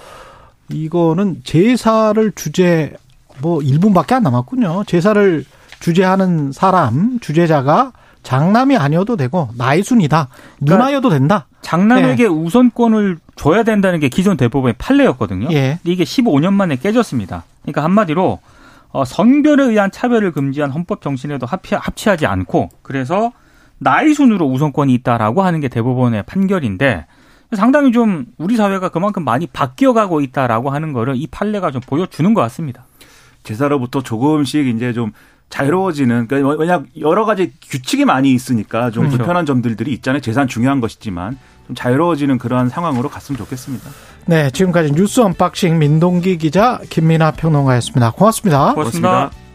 이거는 0.71 1.42
제사를 1.45 2.33
주제 2.33 2.95
뭐 3.40 3.61
1분밖에 3.61 4.12
안 4.12 4.23
남았군요. 4.23 4.85
제사를 4.87 5.45
주재하는 5.81 6.53
사람, 6.53 7.19
주제자가 7.21 7.92
장남이 8.23 8.77
아니어도 8.77 9.16
되고 9.16 9.51
나이 9.57 9.83
순이다. 9.83 10.29
누나여도 10.61 11.11
된다. 11.11 11.47
장남에게 11.61 12.27
우선권을 12.27 13.19
줘야 13.37 13.62
된다는 13.62 14.01
게 14.01 14.09
기존 14.09 14.37
대법원의 14.37 14.75
판례였거든요. 14.79 15.49
예. 15.53 15.79
근데 15.83 15.92
이게 15.92 16.03
15년 16.03 16.53
만에 16.53 16.77
깨졌습니다. 16.77 17.45
그러니까 17.62 17.85
한마디로 17.85 18.40
어, 18.90 19.05
성별에 19.05 19.64
의한 19.64 19.90
차별을 19.90 20.33
금지한 20.33 20.70
헌법 20.70 21.03
정신에도 21.03 21.46
합치, 21.46 21.75
합치하지 21.75 22.27
않고 22.27 22.70
그래서 22.83 23.33
나이 23.79 24.14
순으로 24.14 24.46
우선권이 24.46 24.92
있다라고 24.94 25.42
하는 25.42 25.61
게 25.61 25.68
대법원의 25.68 26.25
판결인데 26.25 27.07
상당히 27.55 27.92
좀 27.92 28.27
우리 28.38 28.57
사회가 28.57 28.88
그만큼 28.88 29.25
많이 29.25 29.46
바뀌어가고 29.46 30.20
있다라고 30.20 30.70
하는 30.70 30.92
거를 30.92 31.14
이 31.16 31.27
판례가 31.27 31.70
좀 31.70 31.81
보여주는 31.81 32.33
것 32.35 32.40
같습니다. 32.42 32.87
제사로부터 33.42 34.03
조금씩 34.03 34.66
이제 34.66 34.92
좀 34.92 35.12
자유로워지는 35.49 36.27
그러니까 36.27 36.57
왜냐 36.57 36.83
여러 36.99 37.25
가지 37.25 37.53
규칙이 37.62 38.05
많이 38.05 38.33
있으니까 38.33 38.90
좀 38.90 39.05
그렇죠. 39.05 39.18
불편한 39.18 39.46
점들이 39.46 39.92
있잖아요. 39.92 40.20
재산 40.20 40.49
중요한 40.49 40.81
것이지만 40.81 41.38
좀 41.68 41.77
자유로워지는 41.77 42.38
그러한 42.38 42.68
상황으로 42.68 43.09
갔으면 43.09 43.38
좋겠습니다. 43.38 43.88
네, 44.26 44.50
지금까지 44.50 44.92
뉴스 44.92 45.20
언박싱 45.20 45.78
민동기 45.78 46.38
기자 46.38 46.80
김민하 46.90 47.33
평론가였습니다. 47.32 48.10
고맙습니다. 48.10 48.74
고맙습니다. 48.74 49.08
고맙습니다. 49.08 49.45